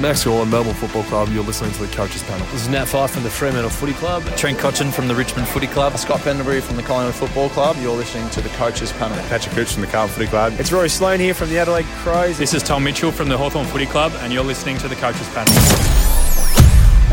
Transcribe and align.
Max 0.00 0.24
Gawn, 0.24 0.50
Melbourne 0.50 0.74
Football 0.74 1.02
Club. 1.04 1.28
You're 1.30 1.44
listening 1.44 1.72
to 1.72 1.86
the 1.86 1.94
Coaches 1.94 2.22
Panel. 2.24 2.46
This 2.46 2.62
is 2.62 2.68
Nat 2.68 2.86
Fyfe 2.86 3.10
from 3.10 3.22
the 3.22 3.30
Fremantle 3.30 3.70
Footy 3.70 3.92
Club. 3.92 4.24
Trent 4.36 4.58
Cotchin 4.58 4.92
from 4.92 5.06
the 5.06 5.14
Richmond 5.14 5.46
Footy 5.48 5.66
Club. 5.66 5.96
Scott 5.98 6.20
Pendlebury 6.20 6.60
from 6.60 6.76
the 6.76 6.82
Collingwood 6.82 7.14
Football 7.14 7.50
Club. 7.50 7.76
You're 7.80 7.94
listening 7.94 8.28
to 8.30 8.40
the 8.40 8.48
Coaches 8.50 8.92
Panel. 8.92 9.16
Patrick 9.28 9.54
Cooch 9.54 9.72
from 9.72 9.82
the 9.82 9.88
Carlton 9.88 10.14
Footy 10.14 10.28
Club. 10.28 10.54
It's 10.58 10.72
Rory 10.72 10.88
Sloane 10.88 11.20
here 11.20 11.34
from 11.34 11.50
the 11.50 11.58
Adelaide 11.58 11.86
Crows. 12.02 12.38
This 12.38 12.54
is 12.54 12.62
Tom 12.62 12.84
Mitchell 12.84 13.12
from 13.12 13.28
the 13.28 13.36
Hawthorn 13.36 13.66
Footy 13.66 13.86
Club, 13.86 14.12
and 14.20 14.32
you're 14.32 14.44
listening 14.44 14.78
to 14.78 14.88
the 14.88 14.96
Coaches 14.96 15.28
Panel. 15.28 15.52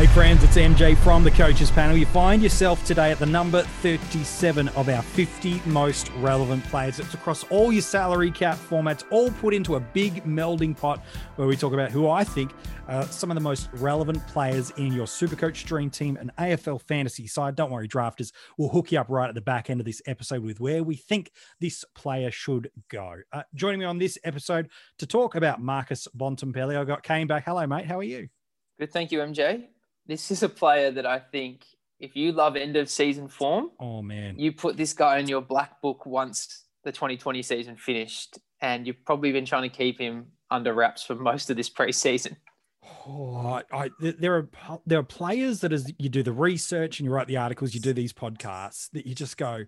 Hey 0.00 0.06
friends, 0.06 0.42
it's 0.42 0.56
MJ 0.56 0.96
from 0.96 1.24
the 1.24 1.30
Coaches 1.30 1.70
Panel. 1.70 1.94
You 1.94 2.06
find 2.06 2.42
yourself 2.42 2.82
today 2.86 3.10
at 3.10 3.18
the 3.18 3.26
number 3.26 3.60
37 3.60 4.68
of 4.68 4.88
our 4.88 5.02
50 5.02 5.60
most 5.66 6.10
relevant 6.20 6.64
players. 6.64 6.98
It's 6.98 7.12
across 7.12 7.44
all 7.50 7.70
your 7.70 7.82
salary 7.82 8.30
cap 8.30 8.56
formats, 8.56 9.04
all 9.10 9.30
put 9.30 9.52
into 9.52 9.74
a 9.74 9.80
big 9.80 10.24
melding 10.24 10.74
pot 10.74 11.04
where 11.36 11.46
we 11.46 11.54
talk 11.54 11.74
about 11.74 11.90
who 11.90 12.08
I 12.08 12.24
think 12.24 12.50
are 12.88 13.02
some 13.08 13.30
of 13.30 13.34
the 13.34 13.42
most 13.42 13.68
relevant 13.74 14.26
players 14.26 14.70
in 14.78 14.94
your 14.94 15.04
Supercoach 15.04 15.66
Dream 15.66 15.90
Team 15.90 16.16
and 16.16 16.30
AFL 16.38 16.80
fantasy 16.80 17.26
side. 17.26 17.54
Don't 17.54 17.70
worry, 17.70 17.86
drafters, 17.86 18.32
we'll 18.56 18.70
hook 18.70 18.92
you 18.92 19.00
up 19.00 19.10
right 19.10 19.28
at 19.28 19.34
the 19.34 19.42
back 19.42 19.68
end 19.68 19.80
of 19.80 19.84
this 19.84 20.00
episode 20.06 20.42
with 20.42 20.60
where 20.60 20.82
we 20.82 20.96
think 20.96 21.30
this 21.60 21.84
player 21.94 22.30
should 22.30 22.70
go. 22.88 23.16
Uh, 23.34 23.42
joining 23.54 23.80
me 23.80 23.84
on 23.84 23.98
this 23.98 24.16
episode 24.24 24.70
to 24.96 25.06
talk 25.06 25.34
about 25.34 25.60
Marcus 25.60 26.08
Bontempelli, 26.16 26.74
I 26.74 26.84
got 26.84 27.02
Kane 27.02 27.26
back. 27.26 27.44
Hello, 27.44 27.66
mate. 27.66 27.84
How 27.84 27.98
are 27.98 28.02
you? 28.02 28.30
Good, 28.78 28.94
thank 28.94 29.12
you, 29.12 29.18
MJ 29.18 29.66
this 30.10 30.30
is 30.30 30.42
a 30.42 30.48
player 30.48 30.90
that 30.90 31.06
I 31.06 31.18
think 31.18 31.64
if 31.98 32.16
you 32.16 32.32
love 32.32 32.56
end 32.56 32.76
of 32.76 32.88
season 32.88 33.28
form, 33.28 33.70
oh 33.78 34.02
man, 34.02 34.38
you 34.38 34.52
put 34.52 34.76
this 34.76 34.92
guy 34.92 35.18
in 35.18 35.28
your 35.28 35.42
black 35.42 35.80
book 35.80 36.06
once 36.06 36.64
the 36.84 36.92
2020 36.92 37.42
season 37.42 37.76
finished, 37.76 38.38
and 38.60 38.86
you've 38.86 39.04
probably 39.04 39.32
been 39.32 39.44
trying 39.44 39.62
to 39.62 39.76
keep 39.76 40.00
him 40.00 40.26
under 40.50 40.72
wraps 40.72 41.02
for 41.02 41.14
most 41.14 41.50
of 41.50 41.56
this 41.56 41.70
preseason. 41.70 42.36
Oh, 43.06 43.60
I, 43.72 43.90
there 44.00 44.36
are 44.36 44.48
there 44.86 44.98
are 44.98 45.04
players 45.04 45.60
that 45.60 45.72
as 45.72 45.92
you 45.98 46.08
do 46.08 46.22
the 46.22 46.32
research 46.32 46.98
and 46.98 47.06
you 47.06 47.12
write 47.12 47.28
the 47.28 47.36
articles, 47.36 47.74
you 47.74 47.80
do 47.80 47.92
these 47.92 48.12
podcasts 48.12 48.90
that 48.92 49.06
you 49.06 49.14
just 49.14 49.36
go, 49.36 49.64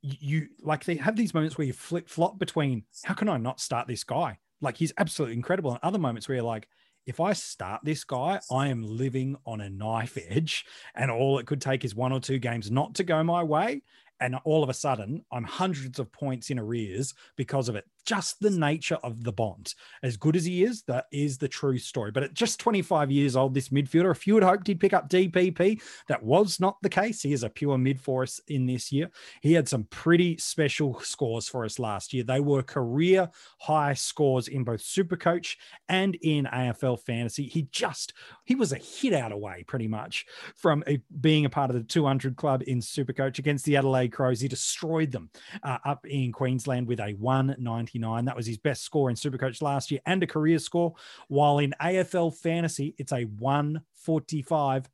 you 0.00 0.48
like 0.62 0.84
they 0.84 0.96
have 0.96 1.16
these 1.16 1.34
moments 1.34 1.58
where 1.58 1.66
you 1.66 1.72
flip 1.72 2.08
flop 2.08 2.38
between 2.38 2.84
how 3.04 3.14
can 3.14 3.28
I 3.28 3.36
not 3.36 3.60
start 3.60 3.88
this 3.88 4.04
guy? 4.04 4.38
Like 4.60 4.76
he's 4.76 4.92
absolutely 4.96 5.36
incredible, 5.36 5.72
and 5.72 5.80
other 5.82 5.98
moments 5.98 6.28
where 6.28 6.36
you're 6.36 6.44
like, 6.44 6.68
if 7.06 7.20
I 7.20 7.32
start 7.32 7.82
this 7.84 8.04
guy, 8.04 8.40
I 8.50 8.68
am 8.68 8.82
living 8.82 9.36
on 9.46 9.60
a 9.60 9.70
knife 9.70 10.16
edge, 10.28 10.64
and 10.94 11.10
all 11.10 11.38
it 11.38 11.46
could 11.46 11.60
take 11.60 11.84
is 11.84 11.94
one 11.94 12.12
or 12.12 12.20
two 12.20 12.38
games 12.38 12.70
not 12.70 12.94
to 12.94 13.04
go 13.04 13.22
my 13.22 13.42
way. 13.42 13.82
And 14.20 14.36
all 14.44 14.62
of 14.62 14.68
a 14.68 14.74
sudden, 14.74 15.24
I'm 15.32 15.44
hundreds 15.44 15.98
of 15.98 16.12
points 16.12 16.50
in 16.50 16.58
arrears 16.58 17.14
because 17.36 17.68
of 17.68 17.76
it 17.76 17.84
just 18.04 18.40
the 18.40 18.50
nature 18.50 18.98
of 19.02 19.24
the 19.24 19.32
Bont. 19.32 19.74
As 20.02 20.16
good 20.16 20.36
as 20.36 20.44
he 20.44 20.64
is, 20.64 20.82
that 20.82 21.06
is 21.10 21.38
the 21.38 21.48
true 21.48 21.78
story. 21.78 22.10
But 22.10 22.22
at 22.22 22.34
just 22.34 22.60
25 22.60 23.10
years 23.10 23.36
old, 23.36 23.54
this 23.54 23.70
midfielder, 23.70 24.10
if 24.10 24.26
you 24.26 24.34
had 24.34 24.44
hoped 24.44 24.66
he'd 24.66 24.80
pick 24.80 24.92
up 24.92 25.08
DPP, 25.08 25.80
that 26.08 26.22
was 26.22 26.60
not 26.60 26.76
the 26.82 26.88
case. 26.88 27.22
He 27.22 27.32
is 27.32 27.42
a 27.42 27.48
pure 27.48 27.78
mid 27.78 28.00
for 28.00 28.22
us 28.22 28.40
in 28.48 28.66
this 28.66 28.92
year. 28.92 29.10
He 29.40 29.52
had 29.52 29.68
some 29.68 29.84
pretty 29.84 30.36
special 30.38 31.00
scores 31.00 31.48
for 31.48 31.64
us 31.64 31.78
last 31.78 32.12
year. 32.12 32.24
They 32.24 32.40
were 32.40 32.62
career 32.62 33.30
high 33.58 33.94
scores 33.94 34.48
in 34.48 34.64
both 34.64 34.82
Supercoach 34.82 35.56
and 35.88 36.14
in 36.16 36.46
AFL 36.46 37.00
fantasy. 37.00 37.46
He 37.46 37.68
just, 37.72 38.12
he 38.44 38.54
was 38.54 38.72
a 38.72 38.76
hit 38.76 39.12
out 39.12 39.32
away 39.32 39.64
pretty 39.66 39.88
much 39.88 40.26
from 40.54 40.84
being 41.20 41.44
a 41.44 41.50
part 41.50 41.70
of 41.70 41.76
the 41.76 41.82
200 41.82 42.36
club 42.36 42.62
in 42.66 42.80
Supercoach 42.80 43.38
against 43.38 43.64
the 43.64 43.76
Adelaide 43.76 44.03
Crows. 44.08 44.40
He 44.40 44.48
destroyed 44.48 45.10
them 45.10 45.30
uh, 45.62 45.78
up 45.84 46.06
in 46.06 46.32
Queensland 46.32 46.86
with 46.86 47.00
a 47.00 47.12
199. 47.14 48.24
that 48.24 48.36
was 48.36 48.46
his 48.46 48.58
best 48.58 48.82
score 48.82 49.10
in 49.10 49.16
Supercoach 49.16 49.62
last 49.62 49.90
year 49.90 50.00
and 50.06 50.22
a 50.22 50.26
career 50.26 50.58
score. 50.58 50.94
While 51.28 51.58
in 51.58 51.74
AFL 51.80 52.36
fantasy, 52.36 52.94
it's 52.98 53.12
a 53.12 53.24
145, 53.24 54.88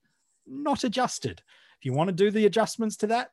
not 0.47 0.84
adjusted. 0.84 1.42
If 1.78 1.84
you 1.84 1.92
want 1.92 2.08
to 2.08 2.14
do 2.14 2.31
the 2.31 2.47
adjustments 2.47 2.97
to 2.98 3.06
that, 3.08 3.33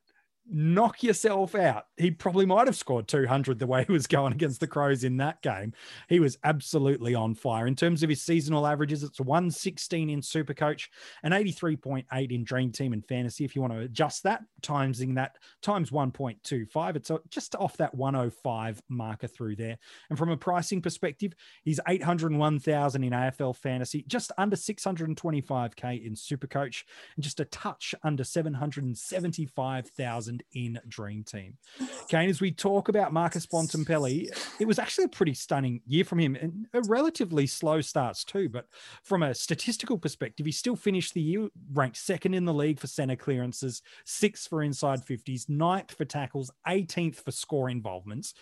knock 0.50 1.04
yourself 1.04 1.56
out. 1.56 1.86
He 1.98 2.12
probably 2.12 2.46
might 2.46 2.68
have 2.68 2.76
scored 2.76 3.08
200 3.08 3.60
the 3.60 3.68
way 3.68 3.84
he 3.84 3.92
was 3.92 4.08
going 4.08 4.34
against 4.34 4.60
the 4.60 4.68
Crows 4.68 5.04
in 5.04 5.18
that 5.18 5.42
game. 5.42 5.74
He 6.08 6.20
was 6.20 6.38
absolutely 6.44 7.16
on 7.16 7.36
fire. 7.36 7.68
In 7.68 7.76
terms 7.76 8.04
of 8.04 8.10
his 8.10 8.22
seasonal 8.22 8.66
averages, 8.66 9.04
it's 9.04 9.20
116 9.20 10.10
in 10.10 10.22
Supercoach 10.22 10.88
and 11.24 11.34
83.8 11.34 12.32
in 12.32 12.44
Dream 12.44 12.72
Team 12.72 12.94
and 12.94 13.06
Fantasy. 13.06 13.46
If 13.46 13.56
you 13.56 13.62
want 13.62 13.74
to 13.74 13.80
adjust 13.80 14.24
that, 14.24 14.42
timesing 14.62 15.16
that 15.16 15.38
times 15.62 15.92
1.25, 15.92 16.96
it's 16.96 17.12
just 17.30 17.56
off 17.56 17.78
that 17.78 17.96
105 17.96 18.82
marker 18.90 19.28
through 19.28 19.58
there. 19.58 19.78
And 20.10 20.18
from 20.18 20.30
a 20.30 20.38
pricing 20.38 20.82
perspective, 20.82 21.34
he's 21.64 21.80
801,000 21.88 23.04
in 23.04 23.12
AFL 23.12 23.56
Fantasy, 23.56 24.04
just 24.08 24.32
under 24.38 24.56
625k 24.56 26.06
in 26.06 26.14
Supercoach, 26.14 26.84
and 27.16 27.24
just 27.24 27.40
a 27.40 27.46
touch 27.46 27.94
under 28.04 28.24
775,000 28.24 30.37
in 30.54 30.80
Dream 30.88 31.24
Team. 31.24 31.58
Kane, 32.10 32.30
as 32.30 32.42
we 32.42 32.52
talk 32.52 32.90
about 32.90 33.14
Marcus 33.14 33.46
Bontempelli, 33.46 34.30
it 34.60 34.68
was 34.68 34.80
actually 34.80 35.06
a 35.06 35.10
pretty 35.10 35.34
stunning 35.34 35.82
year 35.86 36.06
from 36.06 36.20
him 36.20 36.36
and 36.36 36.68
a 36.74 36.82
relatively 36.88 37.48
slow 37.48 37.82
starts 37.82 38.24
too. 38.24 38.50
But 38.50 38.68
from 39.04 39.24
a 39.24 39.34
statistical 39.34 39.98
perspective, 39.98 40.46
he 40.46 40.52
still 40.52 40.76
finished 40.76 41.14
the 41.14 41.22
year 41.22 41.50
ranked 41.74 41.98
second 41.98 42.34
in 42.34 42.46
the 42.46 42.54
league 42.54 42.80
for 42.80 42.88
center 42.88 43.16
clearances, 43.16 43.82
sixth 44.06 44.50
for 44.50 44.64
inside 44.64 45.06
50s, 45.06 45.50
ninth 45.50 45.92
for 45.92 46.06
tackles, 46.06 46.52
18th 46.68 47.16
for 47.18 47.32
score 47.32 47.70
involvements. 47.70 48.34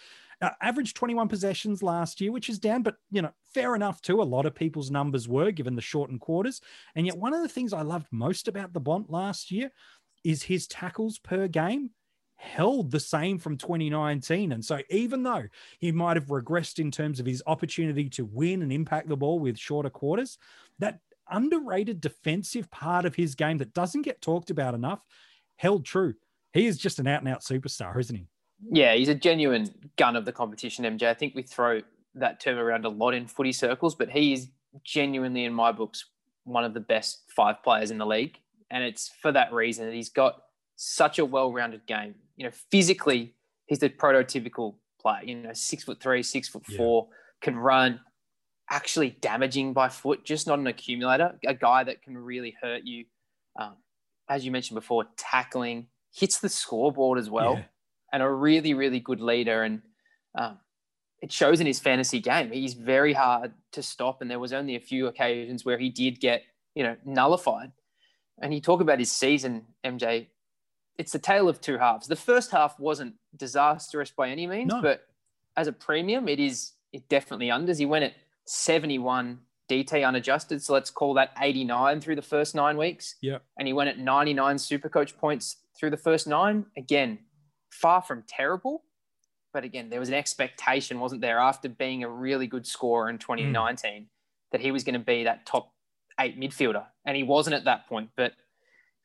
Uh, 0.41 0.49
averaged 0.61 0.97
21 0.97 1.29
possessions 1.29 1.81
last 1.81 2.19
year, 2.19 2.31
which 2.31 2.49
is 2.49 2.59
down, 2.59 2.83
but 2.83 2.95
you 3.09 3.21
know, 3.21 3.31
fair 3.53 3.73
enough 3.73 4.01
too. 4.01 4.21
A 4.21 4.23
lot 4.23 4.45
of 4.45 4.53
people's 4.53 4.91
numbers 4.91 5.29
were 5.29 5.51
given 5.51 5.75
the 5.75 5.81
shortened 5.81 6.19
quarters. 6.19 6.59
And 6.95 7.05
yet, 7.05 7.17
one 7.17 7.33
of 7.33 7.41
the 7.41 7.47
things 7.47 7.71
I 7.71 7.83
loved 7.83 8.07
most 8.11 8.49
about 8.49 8.73
the 8.73 8.81
Bont 8.81 9.09
last 9.09 9.49
year 9.49 9.71
is 10.25 10.43
his 10.43 10.67
tackles 10.67 11.19
per 11.19 11.47
game 11.47 11.91
held 12.35 12.91
the 12.91 12.99
same 12.99 13.37
from 13.37 13.57
2019. 13.57 14.51
And 14.51 14.63
so, 14.63 14.79
even 14.89 15.23
though 15.23 15.43
he 15.79 15.91
might 15.91 16.17
have 16.17 16.27
regressed 16.27 16.79
in 16.79 16.91
terms 16.91 17.19
of 17.19 17.25
his 17.25 17.43
opportunity 17.47 18.09
to 18.09 18.25
win 18.25 18.61
and 18.61 18.73
impact 18.73 19.07
the 19.07 19.15
ball 19.15 19.39
with 19.39 19.57
shorter 19.57 19.89
quarters, 19.89 20.37
that 20.79 20.99
underrated 21.29 22.01
defensive 22.01 22.69
part 22.71 23.05
of 23.05 23.15
his 23.15 23.35
game 23.35 23.57
that 23.59 23.73
doesn't 23.73 24.03
get 24.03 24.21
talked 24.21 24.49
about 24.49 24.73
enough 24.73 25.01
held 25.57 25.85
true. 25.85 26.13
He 26.53 26.65
is 26.65 26.77
just 26.77 26.99
an 26.99 27.07
out 27.07 27.21
and 27.21 27.29
out 27.29 27.41
superstar, 27.41 27.97
isn't 27.99 28.15
he? 28.15 28.27
Yeah, 28.71 28.93
he's 28.95 29.09
a 29.09 29.15
genuine 29.15 29.69
gun 29.97 30.15
of 30.15 30.25
the 30.25 30.31
competition, 30.31 30.85
MJ. 30.85 31.07
I 31.07 31.13
think 31.13 31.35
we 31.35 31.43
throw 31.43 31.81
that 32.15 32.39
term 32.39 32.57
around 32.57 32.85
a 32.85 32.89
lot 32.89 33.13
in 33.13 33.27
footy 33.27 33.51
circles, 33.51 33.95
but 33.95 34.09
he 34.09 34.33
is 34.33 34.49
genuinely, 34.83 35.45
in 35.45 35.53
my 35.53 35.71
books, 35.71 36.05
one 36.43 36.63
of 36.63 36.73
the 36.73 36.79
best 36.79 37.23
five 37.35 37.61
players 37.63 37.91
in 37.91 37.97
the 37.97 38.05
league 38.05 38.39
and 38.71 38.83
it's 38.83 39.11
for 39.21 39.31
that 39.31 39.53
reason 39.53 39.85
that 39.85 39.93
he's 39.93 40.09
got 40.09 40.41
such 40.75 41.19
a 41.19 41.25
well-rounded 41.25 41.85
game. 41.85 42.15
You 42.35 42.45
know, 42.45 42.51
physically, 42.71 43.35
he's 43.65 43.79
the 43.79 43.89
prototypical 43.89 44.75
player. 44.99 45.23
You 45.23 45.35
know, 45.35 45.53
six 45.53 45.83
foot 45.83 46.01
three, 46.01 46.23
six 46.23 46.47
foot 46.47 46.63
yeah. 46.67 46.77
four, 46.77 47.07
can 47.41 47.55
run, 47.55 47.99
actually 48.69 49.11
damaging 49.21 49.73
by 49.73 49.89
foot, 49.89 50.25
just 50.25 50.47
not 50.47 50.59
an 50.59 50.67
accumulator. 50.67 51.37
A 51.45 51.53
guy 51.53 51.83
that 51.83 52.01
can 52.01 52.17
really 52.17 52.55
hurt 52.61 52.83
you. 52.83 53.05
Um, 53.59 53.75
as 54.27 54.43
you 54.43 54.51
mentioned 54.51 54.75
before, 54.75 55.05
tackling, 55.17 55.87
hits 56.13 56.39
the 56.39 56.49
scoreboard 56.49 57.19
as 57.19 57.29
well, 57.29 57.53
yeah. 57.53 57.63
and 58.11 58.23
a 58.23 58.29
really, 58.29 58.73
really 58.73 58.99
good 58.99 59.21
leader. 59.21 59.63
And 59.63 59.81
um, 60.37 60.57
it 61.21 61.31
shows 61.31 61.61
in 61.61 61.67
his 61.67 61.79
fantasy 61.79 62.19
game. 62.19 62.51
He's 62.51 62.73
very 62.73 63.13
hard 63.13 63.53
to 63.73 63.83
stop, 63.83 64.21
and 64.21 64.29
there 64.29 64.39
was 64.39 64.51
only 64.51 64.75
a 64.75 64.79
few 64.79 65.07
occasions 65.07 65.63
where 65.63 65.77
he 65.77 65.89
did 65.89 66.19
get, 66.19 66.43
you 66.73 66.83
know, 66.83 66.97
nullified 67.05 67.71
and 68.41 68.53
you 68.53 68.61
talk 68.61 68.81
about 68.81 68.99
his 68.99 69.11
season, 69.11 69.65
MJ. 69.83 70.27
It's 70.97 71.11
the 71.11 71.19
tale 71.19 71.49
of 71.49 71.59
two 71.59 71.77
halves. 71.77 72.07
The 72.07 72.15
first 72.15 72.51
half 72.51 72.79
wasn't 72.79 73.15
disastrous 73.35 74.11
by 74.11 74.29
any 74.29 74.47
means, 74.47 74.71
no. 74.71 74.81
but 74.81 75.07
as 75.57 75.67
a 75.67 75.73
premium, 75.73 76.27
it 76.27 76.39
is 76.39 76.73
it 76.93 77.09
definitely 77.09 77.47
unders. 77.47 77.77
He 77.77 77.85
went 77.85 78.05
at 78.05 78.13
71 78.45 79.39
DT 79.69 80.07
unadjusted, 80.07 80.61
so 80.61 80.73
let's 80.73 80.89
call 80.89 81.13
that 81.15 81.31
89 81.39 81.99
through 81.99 82.15
the 82.15 82.21
first 82.21 82.55
nine 82.55 82.77
weeks. 82.77 83.15
Yeah, 83.21 83.39
and 83.57 83.67
he 83.67 83.73
went 83.73 83.89
at 83.89 83.99
99 83.99 84.57
super 84.57 84.89
coach 84.89 85.17
points 85.17 85.57
through 85.77 85.89
the 85.89 85.97
first 85.97 86.27
nine. 86.27 86.65
Again, 86.77 87.19
far 87.71 88.01
from 88.01 88.23
terrible, 88.27 88.83
but 89.53 89.63
again, 89.63 89.89
there 89.89 89.99
was 89.99 90.09
an 90.09 90.15
expectation, 90.15 90.99
wasn't 90.99 91.21
there, 91.21 91.39
after 91.39 91.67
being 91.67 92.03
a 92.03 92.09
really 92.09 92.47
good 92.47 92.67
scorer 92.67 93.09
in 93.09 93.17
2019, 93.17 94.03
mm. 94.03 94.05
that 94.51 94.61
he 94.61 94.71
was 94.71 94.83
going 94.83 94.93
to 94.93 94.99
be 94.99 95.23
that 95.23 95.45
top 95.45 95.71
eight 96.19 96.39
midfielder, 96.39 96.85
and 97.05 97.15
he 97.15 97.23
wasn't 97.23 97.55
at 97.55 97.65
that 97.65 97.87
point. 97.87 98.09
But 98.15 98.33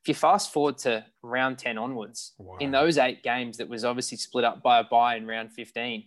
if 0.01 0.07
you 0.07 0.13
fast 0.13 0.51
forward 0.51 0.77
to 0.79 1.05
round 1.21 1.59
10 1.59 1.77
onwards, 1.77 2.33
wow. 2.37 2.57
in 2.59 2.71
those 2.71 2.97
eight 2.97 3.23
games 3.23 3.57
that 3.57 3.69
was 3.69 3.85
obviously 3.85 4.17
split 4.17 4.43
up 4.43 4.63
by 4.63 4.79
a 4.79 4.83
bye 4.83 5.15
in 5.15 5.27
round 5.27 5.51
15, 5.51 6.05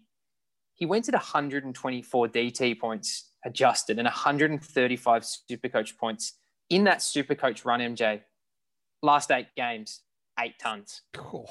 he 0.75 0.87
went 0.87 1.09
at 1.09 1.15
124 1.15 2.29
DT 2.29 2.79
points 2.79 3.31
adjusted 3.45 3.99
and 3.99 4.07
135 4.07 5.23
supercoach 5.23 5.97
points 5.97 6.35
in 6.71 6.85
that 6.85 6.99
supercoach 6.99 7.65
run, 7.65 7.81
MJ. 7.81 8.23
Last 9.03 9.31
eight 9.31 9.49
games, 9.57 10.01
eight 10.41 10.59
tons. 10.59 11.03
Cool. 11.13 11.49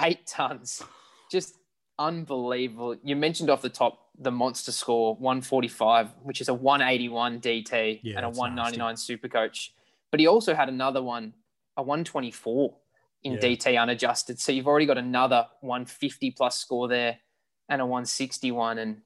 Eight 0.00 0.26
tons. 0.26 0.82
Just 1.30 1.54
unbelievable. 1.98 2.96
You 3.02 3.16
mentioned 3.16 3.50
off 3.50 3.62
the 3.62 3.68
top 3.68 3.98
the 4.18 4.30
monster 4.30 4.72
score 4.72 5.14
145, 5.16 6.08
which 6.22 6.40
is 6.40 6.48
a 6.48 6.54
181 6.54 7.40
DT 7.40 8.00
Yeah, 8.02 8.16
and 8.16 8.24
a 8.24 8.28
that's 8.28 8.38
199 8.38 8.96
super 8.96 9.28
coach. 9.28 9.72
But 10.10 10.20
he 10.20 10.26
also 10.26 10.54
had 10.54 10.68
another 10.68 11.02
one, 11.02 11.34
a 11.76 11.82
124 11.82 12.74
in 13.22 13.32
Yeah. 13.32 13.38
DT 13.38 13.80
unadjusted. 13.80 14.40
So 14.40 14.52
you've 14.52 14.66
already 14.66 14.86
got 14.86 14.98
another 14.98 15.46
150 15.60 16.32
plus 16.32 16.58
score 16.58 16.88
there 16.88 17.18
and 17.68 17.80
a 17.80 17.86
161. 17.86 18.78
And 18.78 19.02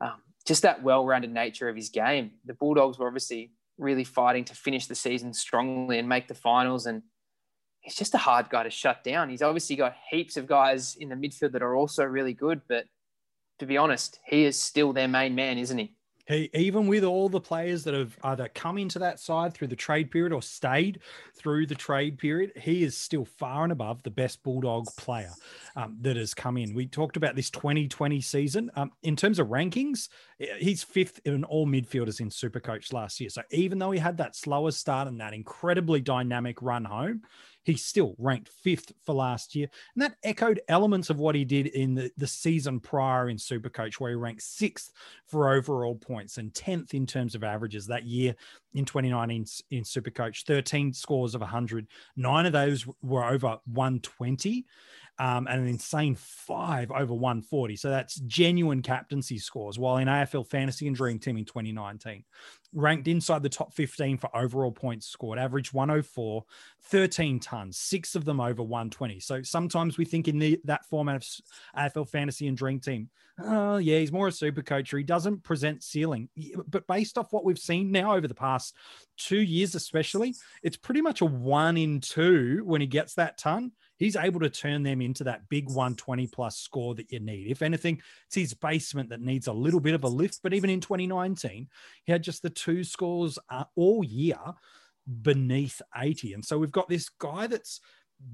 um, 0.00 0.22
just 0.46 0.62
that 0.62 0.82
well 0.82 1.04
rounded 1.04 1.32
nature 1.32 1.68
of 1.68 1.76
his 1.76 1.90
game. 1.90 2.32
The 2.44 2.54
Bulldogs 2.54 2.98
were 2.98 3.06
obviously 3.06 3.52
really 3.76 4.04
fighting 4.04 4.44
to 4.44 4.54
finish 4.54 4.86
the 4.86 4.94
season 4.94 5.34
strongly 5.34 5.98
and 5.98 6.08
make 6.08 6.28
the 6.28 6.34
finals. 6.34 6.86
And 6.86 7.02
he's 7.80 7.96
just 7.96 8.14
a 8.14 8.18
hard 8.18 8.48
guy 8.48 8.62
to 8.62 8.70
shut 8.70 9.04
down. 9.04 9.28
He's 9.28 9.42
obviously 9.42 9.76
got 9.76 9.94
heaps 10.10 10.36
of 10.36 10.46
guys 10.46 10.96
in 10.96 11.08
the 11.10 11.16
midfield 11.16 11.52
that 11.52 11.62
are 11.62 11.74
also 11.76 12.04
really 12.04 12.32
good, 12.32 12.62
but 12.68 12.86
to 13.64 13.68
be 13.68 13.78
honest, 13.78 14.20
he 14.24 14.44
is 14.44 14.60
still 14.60 14.92
their 14.92 15.08
main 15.08 15.34
man, 15.34 15.56
isn't 15.56 15.78
he? 15.78 15.94
He, 16.26 16.50
even 16.54 16.86
with 16.86 17.04
all 17.04 17.28
the 17.28 17.40
players 17.40 17.84
that 17.84 17.92
have 17.92 18.16
either 18.24 18.48
come 18.48 18.78
into 18.78 18.98
that 18.98 19.20
side 19.20 19.52
through 19.52 19.68
the 19.68 19.76
trade 19.76 20.10
period 20.10 20.32
or 20.32 20.40
stayed 20.40 21.00
through 21.34 21.66
the 21.66 21.74
trade 21.74 22.18
period, 22.18 22.52
he 22.56 22.82
is 22.82 22.96
still 22.96 23.26
far 23.26 23.62
and 23.62 23.72
above 23.72 24.02
the 24.02 24.10
best 24.10 24.42
Bulldog 24.42 24.86
player 24.96 25.30
um, 25.76 25.98
that 26.00 26.16
has 26.16 26.32
come 26.32 26.56
in. 26.56 26.74
We 26.74 26.86
talked 26.86 27.18
about 27.18 27.36
this 27.36 27.50
2020 27.50 28.22
season. 28.22 28.70
Um, 28.74 28.92
in 29.02 29.16
terms 29.16 29.38
of 29.38 29.48
rankings, 29.48 30.08
he's 30.58 30.82
fifth 30.82 31.20
in 31.26 31.44
all 31.44 31.66
midfielders 31.66 32.20
in 32.20 32.30
Supercoach 32.30 32.92
last 32.94 33.20
year. 33.20 33.28
So 33.28 33.42
even 33.50 33.78
though 33.78 33.90
he 33.90 33.98
had 33.98 34.16
that 34.18 34.34
slower 34.34 34.70
start 34.70 35.08
and 35.08 35.20
that 35.20 35.34
incredibly 35.34 36.00
dynamic 36.00 36.62
run 36.62 36.86
home, 36.86 37.22
he 37.64 37.76
still 37.76 38.14
ranked 38.18 38.48
fifth 38.48 38.92
for 39.04 39.14
last 39.14 39.54
year. 39.54 39.68
And 39.94 40.02
that 40.02 40.16
echoed 40.22 40.60
elements 40.68 41.10
of 41.10 41.18
what 41.18 41.34
he 41.34 41.44
did 41.44 41.68
in 41.68 41.94
the, 41.94 42.10
the 42.16 42.26
season 42.26 42.80
prior 42.80 43.28
in 43.28 43.36
Supercoach, 43.36 43.94
where 43.94 44.10
he 44.10 44.16
ranked 44.16 44.42
sixth 44.42 44.92
for 45.26 45.52
overall 45.52 45.94
points 45.94 46.38
and 46.38 46.52
10th 46.52 46.94
in 46.94 47.06
terms 47.06 47.34
of 47.34 47.42
averages 47.42 47.86
that 47.86 48.04
year 48.04 48.34
in 48.74 48.84
2019 48.84 49.46
in 49.70 49.82
Supercoach, 49.82 50.44
13 50.44 50.92
scores 50.92 51.34
of 51.34 51.40
100. 51.40 51.86
Nine 52.16 52.46
of 52.46 52.52
those 52.52 52.86
were 53.02 53.24
over 53.24 53.58
120 53.64 54.66
um, 55.18 55.46
and 55.46 55.60
an 55.60 55.68
insane 55.68 56.16
five 56.16 56.90
over 56.90 57.14
140. 57.14 57.76
So 57.76 57.90
that's 57.90 58.16
genuine 58.20 58.82
captaincy 58.82 59.38
scores. 59.38 59.78
While 59.78 59.98
in 59.98 60.08
AFL 60.08 60.46
Fantasy 60.46 60.88
and 60.88 60.96
Dream 60.96 61.18
Team 61.18 61.36
in 61.36 61.44
2019, 61.44 62.24
ranked 62.72 63.06
inside 63.06 63.42
the 63.42 63.48
top 63.48 63.72
15 63.72 64.18
for 64.18 64.34
overall 64.36 64.72
points 64.72 65.06
scored, 65.06 65.38
average 65.38 65.72
104, 65.72 66.44
13 66.82 67.38
tons, 67.38 67.78
six 67.78 68.16
of 68.16 68.24
them 68.24 68.40
over 68.40 68.62
120. 68.62 69.20
So 69.20 69.42
sometimes 69.42 69.96
we 69.96 70.04
think 70.04 70.26
in 70.26 70.38
the, 70.38 70.60
that 70.64 70.84
format 70.86 71.16
of 71.16 71.28
AFL 71.78 72.08
Fantasy 72.08 72.48
and 72.48 72.56
Dream 72.56 72.80
Team, 72.80 73.08
oh, 73.38 73.76
yeah, 73.76 73.98
he's 73.98 74.12
more 74.12 74.28
a 74.28 74.32
super 74.32 74.62
coach 74.62 74.92
or 74.92 74.98
he 74.98 75.04
doesn't 75.04 75.44
present 75.44 75.84
ceiling. 75.84 76.28
But 76.66 76.88
based 76.88 77.18
off 77.18 77.32
what 77.32 77.44
we've 77.44 77.58
seen 77.58 77.92
now 77.92 78.14
over 78.14 78.26
the 78.26 78.34
past 78.34 78.74
two 79.16 79.40
years, 79.40 79.76
especially, 79.76 80.34
it's 80.64 80.76
pretty 80.76 81.00
much 81.00 81.20
a 81.20 81.26
one 81.26 81.76
in 81.76 82.00
two 82.00 82.62
when 82.64 82.80
he 82.80 82.88
gets 82.88 83.14
that 83.14 83.38
ton 83.38 83.70
he's 83.96 84.16
able 84.16 84.40
to 84.40 84.50
turn 84.50 84.82
them 84.82 85.00
into 85.00 85.24
that 85.24 85.48
big 85.48 85.66
120 85.66 86.26
plus 86.28 86.56
score 86.56 86.94
that 86.94 87.10
you 87.12 87.20
need. 87.20 87.50
If 87.50 87.62
anything, 87.62 88.00
it's 88.26 88.34
his 88.34 88.54
basement 88.54 89.10
that 89.10 89.20
needs 89.20 89.46
a 89.46 89.52
little 89.52 89.80
bit 89.80 89.94
of 89.94 90.04
a 90.04 90.08
lift. 90.08 90.40
But 90.42 90.54
even 90.54 90.70
in 90.70 90.80
2019, 90.80 91.68
he 92.04 92.12
had 92.12 92.22
just 92.22 92.42
the 92.42 92.50
two 92.50 92.84
scores 92.84 93.38
uh, 93.50 93.64
all 93.76 94.04
year 94.04 94.38
beneath 95.22 95.80
80. 95.96 96.34
And 96.34 96.44
so 96.44 96.58
we've 96.58 96.72
got 96.72 96.88
this 96.88 97.08
guy 97.08 97.46
that's 97.46 97.80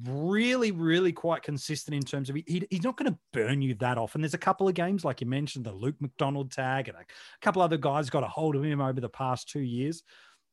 really, 0.05 0.71
really 0.71 1.13
quite 1.13 1.43
consistent 1.43 1.95
in 1.95 2.03
terms 2.03 2.31
of 2.31 2.37
he, 2.37 2.67
he's 2.71 2.85
not 2.85 2.97
going 2.97 3.13
to 3.13 3.19
burn 3.33 3.61
you 3.61 3.75
that 3.75 3.99
often. 3.99 4.21
There's 4.21 4.35
a 4.35 4.39
couple 4.39 4.69
of 4.69 4.75
games, 4.75 5.05
like 5.05 5.21
you 5.21 5.27
mentioned, 5.27 5.65
the 5.65 5.73
Luke 5.73 5.97
McDonald 6.01 6.53
tag, 6.53 6.89
and 6.89 6.97
a 6.97 7.05
couple 7.43 7.63
other 7.63 7.77
guys 7.77 8.11
got 8.11 8.23
a 8.23 8.29
hold 8.29 8.57
of 8.57 8.65
him 8.65 8.81
over 8.81 9.01
the 9.01 9.09
past 9.09 9.49
two 9.49 9.61
years. 9.61 10.03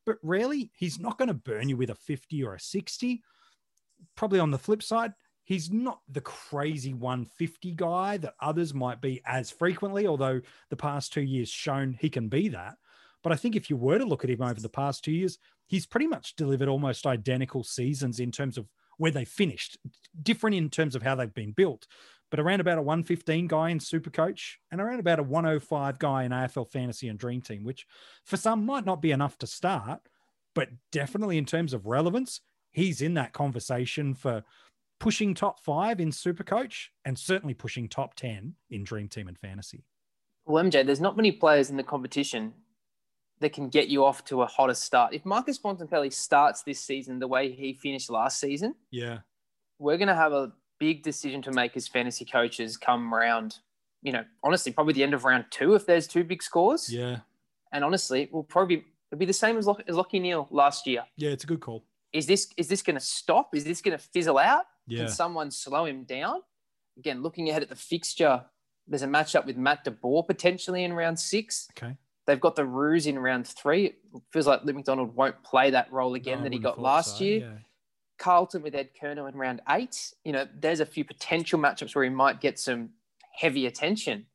But 0.06 0.18
really, 0.24 0.71
he's 0.75 1.00
not 1.00 1.18
going 1.18 1.27
to 1.27 1.33
burn 1.33 1.69
you 1.69 1.77
with 1.77 1.89
a 1.89 1.95
50 1.95 2.44
or 2.44 2.56
a 2.56 2.60
60 2.60 3.21
probably 4.16 4.40
on 4.40 4.52
the 4.52 4.58
flip 4.58 4.84
side, 4.84 5.14
he's 5.44 5.72
not 5.72 6.02
the 6.10 6.22
crazy 6.22 6.94
150 6.94 7.72
guy 7.74 8.18
that 8.18 8.36
others 8.42 8.74
might 8.74 9.02
be 9.02 9.22
as 9.26 9.50
frequently, 9.50 10.06
although 10.06 10.42
the 10.70 10.76
past 10.76 11.14
two 11.14 11.22
years 11.22 11.50
shown 11.50 11.98
he 12.00 12.10
can 12.10 12.28
be 12.28 12.50
that. 12.50 12.76
But 13.24 13.32
I 13.32 13.36
think 13.36 13.56
if 13.56 13.70
you 13.70 13.78
were 13.78 13.98
to 13.98 14.06
look 14.06 14.24
at 14.24 14.30
him 14.30 14.42
over 14.42 14.60
the 14.60 14.70
past 14.70 15.04
two 15.04 15.12
years, 15.12 15.38
he's 15.66 15.86
pretty 15.86 16.08
much 16.08 16.36
delivered 16.36 16.68
almost 16.68 17.06
identical 17.06 17.64
seasons 17.64 18.20
in 18.20 18.32
terms 18.32 18.58
of 18.58 18.68
where 18.98 19.12
they 19.12 19.26
finished, 19.26 19.78
different 20.22 20.56
in 20.56 20.70
terms 20.70 20.96
of 20.96 21.04
how 21.04 21.16
they've 21.16 21.34
been 21.34 21.52
built. 21.52 21.88
But 22.30 22.40
around 22.40 22.60
about 22.60 22.78
a 22.78 22.82
115 22.82 23.48
guy 23.48 23.70
in 23.70 23.80
Supercoach 23.80 24.56
and 24.72 24.82
around 24.82 25.00
about 25.00 25.20
a 25.20 25.24
105 25.24 25.98
guy 25.98 26.24
in 26.24 26.32
AFL 26.32 26.70
Fantasy 26.70 27.08
and 27.08 27.18
Dream 27.18 27.42
Team, 27.42 27.64
which 27.64 27.86
for 28.26 28.36
some 28.36 28.66
might 28.66 28.86
not 28.86 29.02
be 29.02 29.12
enough 29.12 29.38
to 29.40 29.48
start, 29.48 30.02
but 30.54 30.70
definitely 30.92 31.38
in 31.38 31.46
terms 31.46 31.74
of 31.74 31.86
relevance, 31.86 32.42
he's 32.77 33.01
in 33.01 33.15
that 33.15 33.33
conversation 33.33 34.13
for 34.13 34.44
pushing 35.00 35.33
top 35.33 35.59
five 35.59 36.00
in 36.00 36.12
Supercoach 36.12 36.89
and 37.06 37.18
certainly 37.18 37.56
pushing 37.56 37.89
top 37.89 38.13
10 38.13 38.53
in 38.69 38.83
Dream 38.83 39.07
Team 39.07 39.27
and 39.27 39.38
Fantasy. 39.38 39.83
Well, 40.45 40.63
MJ, 40.63 40.85
there's 40.85 41.01
not 41.01 41.18
many 41.18 41.31
players 41.31 41.71
in 41.71 41.77
the 41.77 41.83
competition 41.83 42.53
that 43.39 43.51
can 43.51 43.69
get 43.69 43.88
you 43.88 44.06
off 44.06 44.24
to 44.25 44.44
a 44.44 44.45
hotter 44.45 44.75
start. 44.75 45.13
If 45.13 45.25
Marcus 45.25 45.57
Bontempelli 45.57 46.13
starts 46.13 46.62
this 46.62 46.79
season 46.79 47.18
the 47.18 47.27
way 47.27 47.51
he 47.51 47.74
finished 47.74 48.12
last 48.12 48.39
season, 48.39 48.75
yeah, 48.91 49.19
we're 49.79 49.97
going 49.97 50.07
to 50.07 50.15
have 50.15 50.33
a 50.33 50.51
big 50.79 51.01
decision 51.01 51.41
to 51.41 51.51
make 51.51 51.75
as 51.75 51.88
fantasy 51.88 52.25
coaches 52.25 52.77
come 52.77 53.12
round, 53.12 53.57
you 54.03 54.12
know, 54.12 54.24
honestly, 54.44 54.71
probably 54.71 54.94
the 54.94 55.03
end 55.03 55.15
of 55.15 55.25
round 55.25 55.45
two 55.50 55.74
if 55.74 55.88
there's 55.88 56.07
two 56.07 56.24
big 56.24 56.44
scores. 56.44 56.91
Yeah. 56.94 57.19
And 57.71 57.83
honestly, 57.83 58.21
it 58.24 58.31
will 58.31 58.44
probably 58.44 58.85
it'll 59.12 59.19
be 59.19 59.25
the 59.25 59.33
same 59.33 59.57
as, 59.57 59.65
Lock, 59.65 59.81
as 59.88 59.95
Lachie 59.95 60.21
Neale 60.21 60.47
last 60.51 60.85
year. 60.85 61.03
Yeah, 61.18 61.31
it's 61.31 61.44
a 61.44 61.47
good 61.47 61.59
call 61.59 61.83
is 62.18 62.25
this 62.25 62.52
is 62.58 62.68
this 62.68 62.81
going 62.81 62.96
to 62.96 63.00
stop? 63.06 63.56
Is 63.56 63.64
this 63.64 63.81
going 63.81 63.98
to 63.98 64.04
fizzle 64.04 64.38
out? 64.38 64.66
Yeah. 64.88 65.00
Can 65.06 65.10
someone 65.10 65.52
slow 65.52 65.86
him 65.86 66.04
down? 66.04 66.42
Again, 66.98 67.22
looking 67.22 67.50
ahead 67.50 67.62
at 67.62 67.69
the 67.69 67.75
fixture, 67.75 68.44
there's 68.88 69.04
a 69.04 69.08
matchup 69.08 69.46
with 69.46 69.58
Matt 69.58 69.86
DeBoer 69.86 70.25
potentially 70.25 70.84
in 70.84 70.94
round 70.94 71.19
six. 71.19 71.68
Okay. 71.78 71.96
They've 72.25 72.40
got 72.40 72.56
the 72.56 72.66
Roos 72.66 73.06
in 73.08 73.19
round 73.19 73.48
three. 73.48 73.86
It 73.86 73.96
feels 74.34 74.48
like 74.48 74.64
Luke 74.66 74.75
McDonald 74.75 75.16
won't 75.16 75.42
play 75.44 75.69
that 75.72 75.92
role 75.94 76.16
again 76.16 76.40
No, 76.40 76.44
that 76.46 76.54
he 76.54 76.60
got 76.60 76.80
last 76.80 77.19
so, 77.19 77.24
year. 77.24 77.40
yeah. 77.40 77.58
Carlton 78.18 78.63
with 78.63 78.74
Ed 78.74 78.90
Curnow 79.00 79.30
in 79.30 79.36
round 79.36 79.62
eight. 79.70 80.13
You 80.25 80.34
know, 80.34 80.48
there's 80.60 80.80
a 80.80 80.86
few 80.86 81.06
potential 81.06 81.60
matchups 81.60 81.94
where 81.96 82.04
he 82.04 82.10
might 82.10 82.42
get 82.42 82.58
some 82.58 82.90
heavy 83.34 83.68
attention. 83.68 84.25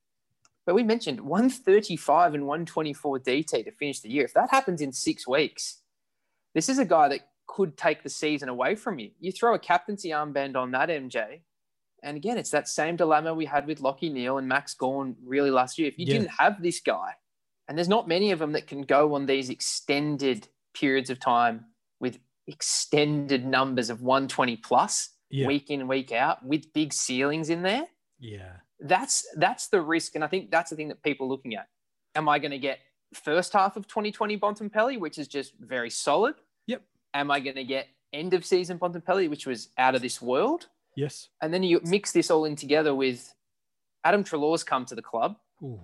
But 0.65 0.77
we 0.77 0.85
mentioned 0.85 1.21
135 1.21 2.35
and 2.35 2.47
124 2.47 3.19
DT 3.19 3.65
to 3.65 3.71
finish 3.73 3.99
the 4.01 4.09
year. 4.09 4.25
If 4.25 4.35
that 4.35 4.51
happens 4.51 4.81
in 4.81 4.93
six 4.93 5.27
weeks, 5.27 5.79
this 6.55 6.69
is 6.69 6.79
a 6.79 6.85
guy 6.85 7.09
that 7.09 7.29
could 7.53 7.77
take 7.77 8.03
the 8.03 8.09
season 8.09 8.49
away 8.49 8.75
from 8.75 8.99
you. 8.99 9.11
You 9.21 9.31
throw 9.31 9.55
a 9.55 9.59
captaincy 9.59 10.09
armband 10.09 10.57
on 10.57 10.71
that, 10.71 10.89
MJ. 10.89 11.43
And 12.03 12.17
again, 12.17 12.39
it's 12.39 12.51
that 12.51 12.67
same 12.67 12.97
dilemma 12.97 13.35
we 13.35 13.45
had 13.45 13.67
with 13.67 13.81
Lachie 13.83 14.11
Neale 14.11 14.39
and 14.39 14.49
Max 14.49 14.73
Gawn 14.73 15.17
really 15.23 15.51
last 15.51 15.79
year. 15.79 15.87
If 15.89 15.99
you 15.99 16.07
Yeah. 16.07 16.15
didn't 16.15 16.31
have 16.39 16.63
this 16.63 16.81
guy, 16.81 17.15
and 17.69 17.77
there's 17.77 17.91
not 17.91 18.09
many 18.09 18.31
of 18.31 18.39
them 18.39 18.53
that 18.53 18.67
can 18.67 18.83
go 18.83 19.15
on 19.15 19.27
these 19.27 19.51
extended 19.51 20.49
periods 20.73 21.11
of 21.11 21.21
time 21.21 21.67
with 22.01 22.19
extended 22.47 23.45
numbers 23.45 23.91
of 23.91 24.01
120 24.01 24.57
plus 24.57 25.11
Yeah. 25.29 25.47
week 25.47 25.71
in, 25.71 25.87
week 25.89 26.11
out 26.11 26.43
with 26.45 26.73
big 26.73 26.95
ceilings 26.95 27.51
in 27.51 27.61
there. 27.63 27.87
Yeah. 28.19 28.61
That's 28.81 29.27
that's 29.37 29.69
the 29.69 29.83
risk. 29.83 30.15
And 30.15 30.25
I 30.25 30.27
think 30.27 30.51
that's 30.51 30.71
the 30.71 30.77
thing 30.77 30.89
that 30.89 31.03
people 31.03 31.27
are 31.27 31.31
looking 31.31 31.55
at. 31.55 31.69
Am 32.15 32.29
I 32.31 32.39
going 32.39 32.51
to 32.53 32.59
get 32.59 32.81
first 33.13 33.53
half 33.53 33.77
of 33.77 33.87
2020 33.87 34.39
Bontempelli, 34.39 34.99
which 34.99 35.19
is 35.19 35.29
just 35.29 35.53
very 35.59 35.91
solid? 35.91 36.35
Am 37.15 37.31
I 37.31 37.41
going 37.41 37.57
to 37.57 37.65
get 37.65 37.89
end 38.13 38.35
of 38.35 38.45
season 38.45 38.79
Bontempelli, 38.79 39.29
which 39.29 39.47
was 39.47 39.69
out 39.79 39.95
of 39.95 40.03
this 40.03 40.21
world? 40.21 40.69
Yes. 40.97 41.29
And 41.41 41.53
then 41.53 41.63
you 41.63 41.81
mix 41.85 42.13
this 42.13 42.31
all 42.31 42.45
in 42.45 42.57
together 42.57 42.95
with 42.95 43.35
Adam 44.05 44.25
Treloar's 44.25 44.65
come 44.65 44.85
to 44.87 44.95
the 44.95 45.03
club. 45.03 45.37
Ooh. 45.63 45.81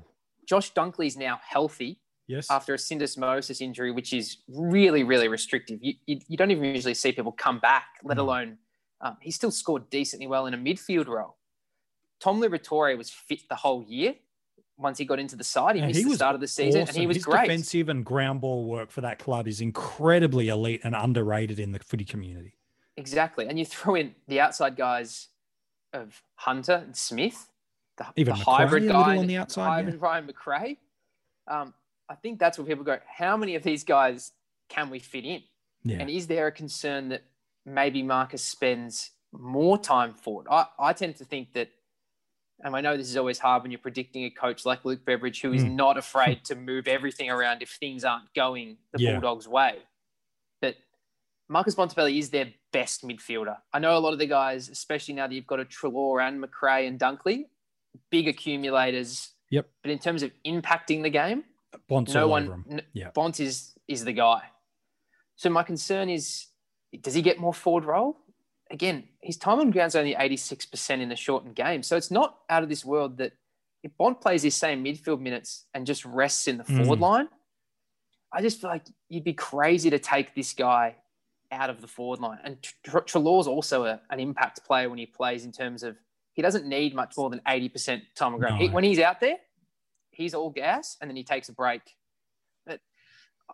Josh 0.48 0.72
Dunkley's 0.72 1.16
now 1.16 1.40
healthy 1.46 2.00
Yes. 2.26 2.50
after 2.50 2.74
a 2.74 2.76
syndesmosis 2.76 3.62
injury, 3.62 3.90
which 3.90 4.12
is 4.12 4.38
really, 4.48 5.02
really 5.02 5.28
restrictive. 5.28 5.78
You, 5.80 5.94
you, 6.04 6.20
you 6.28 6.36
don't 6.36 6.50
even 6.50 6.64
usually 6.64 6.92
see 6.92 7.10
people 7.12 7.32
come 7.32 7.58
back, 7.58 7.86
let 8.04 8.18
No. 8.18 8.24
alone 8.24 8.58
um, 9.00 9.16
he 9.22 9.30
still 9.30 9.50
scored 9.50 9.88
decently 9.90 10.26
well 10.26 10.44
in 10.46 10.52
a 10.54 10.58
midfield 10.58 11.06
role. 11.06 11.36
Tom 12.20 12.40
Liberatore 12.40 12.98
was 12.98 13.08
fit 13.10 13.42
the 13.48 13.54
whole 13.54 13.82
year. 13.84 14.16
Once 14.78 14.96
he 14.96 15.04
got 15.04 15.18
into 15.18 15.34
the 15.34 15.42
side, 15.44 15.74
he 15.74 15.80
And 15.80 15.88
missed 15.88 15.98
he 15.98 16.08
the 16.08 16.14
start 16.14 16.36
of 16.36 16.40
the 16.40 16.46
season, 16.46 16.82
and 16.82 16.90
he 16.90 17.06
was 17.06 17.16
His 17.16 17.24
great. 17.24 17.42
defensive 17.42 17.88
and 17.88 18.04
ground 18.04 18.40
ball 18.40 18.64
work 18.64 18.90
for 18.90 19.00
that 19.00 19.18
club 19.18 19.48
is 19.48 19.60
incredibly 19.60 20.48
elite 20.48 20.80
and 20.84 20.94
underrated 20.94 21.58
in 21.58 21.72
the 21.72 21.80
footy 21.80 22.04
community. 22.04 22.54
Exactly. 22.96 23.48
And 23.48 23.58
you 23.58 23.64
throw 23.64 23.96
in 23.96 24.14
the 24.28 24.40
outside 24.40 24.76
guys 24.76 25.28
of 25.92 26.22
Hunter 26.36 26.82
and 26.84 26.96
Smith, 26.96 27.48
the, 27.96 28.06
Even 28.16 28.34
the 28.34 28.38
Macrae 28.38 28.54
hybrid 28.54 28.88
guy, 28.88 29.16
on 29.16 29.26
the 29.26 29.36
outside, 29.36 29.66
hybrid 29.66 30.00
Ryan 30.00 30.26
Macrae. 30.26 30.78
Um, 31.48 31.74
I 32.08 32.14
think 32.14 32.38
that's 32.38 32.56
where 32.56 32.66
people 32.66 32.84
go, 32.84 32.98
how 33.06 33.36
many 33.36 33.56
of 33.56 33.62
these 33.64 33.82
guys 33.82 34.32
can 34.68 34.90
we 34.90 34.98
fit 35.00 35.24
in? 35.24 35.42
Yeah. 35.82 35.98
And 35.98 36.08
is 36.08 36.26
there 36.26 36.46
a 36.46 36.52
concern 36.52 37.08
that 37.08 37.22
maybe 37.64 38.02
Marcus 38.02 38.42
spends 38.42 39.10
more 39.32 39.76
time 39.76 40.14
forward? 40.14 40.46
I, 40.50 40.66
I 40.78 40.92
tend 40.92 41.16
to 41.16 41.24
think 41.24 41.52
that 41.54 41.70
And 42.62 42.74
I 42.74 42.80
know 42.80 42.96
this 42.96 43.08
is 43.08 43.16
always 43.16 43.38
hard 43.38 43.62
when 43.62 43.70
you're 43.70 43.78
predicting 43.78 44.24
a 44.24 44.30
coach 44.30 44.66
like 44.66 44.84
Luke 44.84 45.04
Beveridge, 45.04 45.40
who 45.40 45.52
is 45.52 45.64
mm. 45.64 45.74
not 45.74 45.96
afraid 45.96 46.44
to 46.46 46.56
move 46.56 46.88
everything 46.88 47.30
around 47.30 47.62
if 47.62 47.70
things 47.70 48.04
aren't 48.04 48.32
going 48.34 48.78
the 48.92 49.02
yeah. 49.02 49.12
Bulldogs' 49.12 49.46
way. 49.46 49.76
But 50.60 50.76
Marcus 51.48 51.74
Bontempelli 51.74 52.18
is 52.18 52.30
their 52.30 52.52
best 52.72 53.06
midfielder. 53.06 53.56
I 53.72 53.78
know 53.78 53.96
a 53.96 54.00
lot 54.00 54.12
of 54.12 54.18
the 54.18 54.26
guys, 54.26 54.68
especially 54.68 55.14
now 55.14 55.26
that 55.26 55.34
you've 55.34 55.46
got 55.46 55.60
a 55.60 55.64
Treloar 55.64 56.26
and 56.26 56.40
Macrae 56.40 56.86
and 56.86 56.98
Dunkley, 56.98 57.44
big 58.10 58.28
accumulators. 58.28 59.30
Yep. 59.50 59.68
But 59.82 59.92
in 59.92 59.98
terms 59.98 60.22
of 60.22 60.32
impacting 60.44 61.02
the 61.02 61.10
game, 61.10 61.44
Bont's 61.88 62.14
no 62.14 62.28
one. 62.28 62.82
Yeah. 62.92 63.10
Bont 63.14 63.40
is 63.40 63.74
is 63.86 64.04
the 64.04 64.12
guy. 64.12 64.42
So 65.36 65.50
my 65.50 65.62
concern 65.62 66.10
is, 66.10 66.46
does 67.00 67.14
he 67.14 67.22
get 67.22 67.38
more 67.38 67.54
forward 67.54 67.84
role? 67.84 68.18
Again, 68.70 69.04
his 69.20 69.36
time 69.36 69.60
on 69.60 69.70
ground's 69.70 69.96
only 69.96 70.14
86% 70.14 71.00
in 71.00 71.08
the 71.08 71.16
shortened 71.16 71.54
game. 71.54 71.82
So 71.82 71.96
it's 71.96 72.10
not 72.10 72.38
out 72.50 72.62
of 72.62 72.68
this 72.68 72.84
world 72.84 73.18
that 73.18 73.32
if 73.82 73.96
Bont 73.96 74.20
plays 74.20 74.42
his 74.42 74.54
same 74.54 74.84
midfield 74.84 75.20
minutes 75.20 75.64
and 75.72 75.86
just 75.86 76.04
rests 76.04 76.48
in 76.48 76.58
the 76.58 76.64
forward 76.64 76.98
mm. 76.98 77.02
line, 77.02 77.28
I 78.32 78.42
just 78.42 78.60
feel 78.60 78.70
like 78.70 78.84
you'd 79.08 79.24
be 79.24 79.32
crazy 79.32 79.90
to 79.90 79.98
take 79.98 80.34
this 80.34 80.52
guy 80.52 80.96
out 81.50 81.70
of 81.70 81.80
the 81.80 81.86
forward 81.86 82.20
line. 82.20 82.38
And 82.44 82.60
Treloar's 83.06 83.46
also 83.46 83.84
a, 83.84 84.00
an 84.10 84.20
impact 84.20 84.64
player 84.64 84.90
when 84.90 84.98
he 84.98 85.06
plays 85.06 85.44
in 85.44 85.52
terms 85.52 85.82
of 85.82 85.96
he 86.34 86.42
doesn't 86.42 86.66
need 86.66 86.94
much 86.94 87.16
more 87.16 87.30
than 87.30 87.40
80% 87.48 88.02
time 88.14 88.34
on 88.34 88.38
ground. 88.38 88.56
No. 88.56 88.66
He, 88.66 88.68
when 88.68 88.84
he's 88.84 88.98
out 88.98 89.20
there, 89.20 89.36
he's 90.10 90.34
all 90.34 90.50
gas 90.50 90.96
and 91.00 91.10
then 91.10 91.16
he 91.16 91.24
takes 91.24 91.48
a 91.48 91.52
break 91.52 91.82
But 92.66 92.80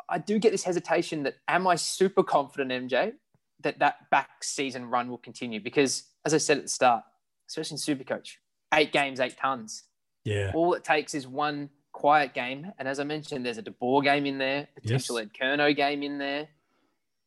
I 0.09 0.19
do 0.19 0.39
get 0.39 0.51
this 0.51 0.65
hesitation 0.65 1.23
that 1.25 1.37
am 1.47 1.67
I 1.67 1.77
super 1.77 2.23
confident, 2.23 2.91
MJ, 2.91 3.13
that 3.61 3.79
that 3.79 4.11
back 4.11 4.43
season 4.43 4.87
run 4.87 5.09
will 5.09 5.19
continue? 5.19 5.61
Because 5.61 6.05
as 6.25 6.35
I 6.35 6.39
said 6.39 6.59
at 6.59 6.65
the 6.65 6.69
start, 6.69 7.05
especially 7.49 7.77
in 7.77 7.99
Supercoach, 7.99 8.37
eight 8.73 8.93
games, 8.93 9.21
eight 9.21 9.37
tons. 9.37 9.85
Yeah. 10.25 10.53
All 10.55 10.75
it 10.75 10.85
takes 10.85 11.15
is 11.15 11.27
one 11.27 11.69
quiet 11.93 12.35
game. 12.35 12.73
And 12.79 12.89
as 12.89 12.99
I 12.99 13.05
mentioned, 13.05 13.45
there's 13.45 13.59
a 13.59 13.63
De 13.63 13.71
Boer 13.71 14.03
game 14.03 14.27
in 14.27 14.39
there, 14.39 14.69
potential 14.75 15.19
yes. 15.19 15.27
Ed 15.27 15.31
Curnow 15.39 15.77
game 15.77 16.03
in 16.03 16.19
there. 16.19 16.49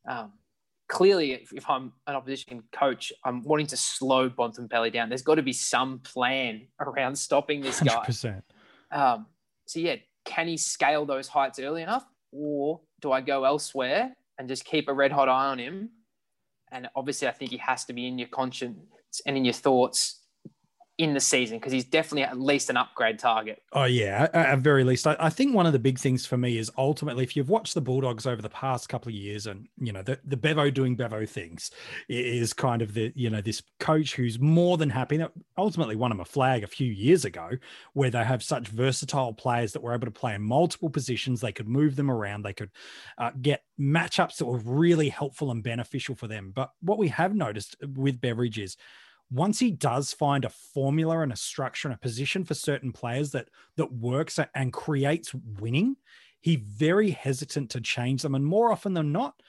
Um, 0.07 0.34
clearly, 0.89 1.34
if, 1.34 1.53
if, 1.53 1.69
I'm 1.69 1.93
an 2.07 2.15
opposition 2.15 2.63
coach, 2.72 3.13
I'm 3.24 3.43
wanting 3.43 3.67
to 3.67 3.77
slow 3.77 4.29
Bontempelli 4.29 4.91
down. 4.91 5.10
There's 5.10 5.22
got 5.22 5.36
to 5.36 5.43
be 5.43 5.53
some 5.53 6.00
plan 6.00 6.67
around 6.79 7.15
stopping 7.15 7.62
this 7.62 7.81
guy. 7.81 8.03
100%. 8.07 8.41
Um, 8.91 9.27
so, 9.67 9.79
yeah, 9.79 9.98
can 10.25 10.48
he 10.48 10.57
scale 10.57 11.05
those 11.05 11.27
heights 11.27 11.60
early 11.60 11.84
enough? 11.84 12.05
or 12.31 12.81
do 13.01 13.12
I 13.12 13.22
go 13.22 13.43
elsewhere 13.43 14.13
and 14.38 14.48
just 14.48 14.65
keep 14.65 14.88
a 14.89 14.93
red 14.93 15.12
hot 15.12 15.29
eye 15.29 15.48
on 15.48 15.60
him? 15.60 15.89
And 16.71 16.89
obviously, 16.95 17.27
I 17.27 17.31
think 17.31 17.51
he 17.51 17.57
has 17.57 17.86
to 17.86 17.93
be 17.93 18.07
in 18.07 18.17
your 18.17 18.27
conscience 18.27 19.21
and 19.25 19.38
in 19.38 19.45
your 19.45 19.53
thoughts 19.53 20.21
in 20.98 21.13
the 21.13 21.20
season 21.20 21.58
because 21.58 21.72
he's 21.72 21.86
definitely 21.86 22.24
at 22.24 22.39
least 22.39 22.72
an 22.72 22.77
upgrade 22.77 23.20
target. 23.20 23.62
Oh 23.72 23.84
yeah, 23.84 24.27
at, 24.34 24.60
very 24.60 24.84
least. 24.84 25.06
I, 25.06 25.16
I, 25.20 25.30
think 25.30 25.54
one 25.54 25.68
of 25.68 25.74
the 25.74 25.80
big 25.80 26.00
things 26.00 26.25
for 26.25 26.38
me 26.38 26.58
is 26.58 26.72
ultimately 26.75 27.24
if 27.24 27.36
you've 27.36 27.50
watched 27.50 27.75
the 27.75 27.82
Bulldogs 27.82 28.25
over 28.25 28.42
the 28.42 28.50
past 28.50 28.89
couple 28.89 29.10
of 29.10 29.16
years, 29.16 29.46
and 29.46 29.68
you 29.80 29.92
know 29.94 30.01
the 30.01 30.20
the 30.25 30.38
Bevo 30.38 30.72
doing 30.72 30.96
Bevo 30.96 31.25
things 31.25 31.70
is 32.10 32.51
kind 32.51 32.82
of 32.82 32.96
the 32.96 33.13
you 33.16 33.30
know 33.30 33.42
this 33.42 33.62
coach 33.80 34.16
who's 34.16 34.39
more 34.39 34.77
than 34.77 34.89
happy. 34.89 35.18
That 35.18 35.34
ultimately 35.58 35.96
won 35.96 36.12
him 36.12 36.20
a 36.20 36.25
flag 36.25 36.63
a 36.63 36.68
few 36.68 36.92
years 36.92 37.25
ago, 37.25 37.51
where 37.94 38.10
they 38.10 38.24
have 38.24 38.42
such 38.42 38.68
versatile 38.68 39.34
players 39.34 39.74
that 39.74 39.84
were 39.84 39.94
able 39.94 40.08
to 40.08 40.12
play 40.12 40.34
in 40.34 40.42
multiple 40.42 40.89
positions. 40.89 41.42
They 41.42 41.51
could 41.51 41.68
move 41.68 41.96
them 41.96 42.10
around. 42.10 42.42
They 42.42 42.54
could 42.54 42.72
uh, 43.20 43.32
get 43.39 43.63
matchups 43.80 44.38
that 44.38 44.46
were 44.46 44.58
really 44.58 45.10
helpful 45.10 45.51
and 45.51 45.62
beneficial 45.62 46.16
for 46.16 46.27
them. 46.27 46.51
But 46.56 46.72
what 46.82 46.98
we 46.98 47.10
have 47.10 47.36
noticed 47.36 47.75
with 47.82 48.20
Beveridge 48.20 48.58
is 48.58 48.77
once 49.29 49.60
he 49.60 49.72
does 49.72 50.13
find 50.13 50.46
a 50.46 50.50
formula 50.50 51.19
and 51.19 51.34
a 51.34 51.38
structure 51.38 51.88
and 51.88 51.96
a 51.96 52.00
position 52.00 52.46
for 52.46 52.53
certain 52.53 52.91
players 52.91 53.31
that 53.31 53.50
that 53.75 53.91
works 53.91 54.39
and 54.55 54.72
creates 54.72 55.34
winning, 55.60 55.98
he's 56.39 56.60
very 56.60 57.12
hesitant 57.12 57.69
to 57.72 57.81
change 57.81 58.22
them. 58.22 58.36
And 58.36 58.46
more 58.46 58.72
often 58.72 58.93
than 58.93 59.12
not, 59.12 59.41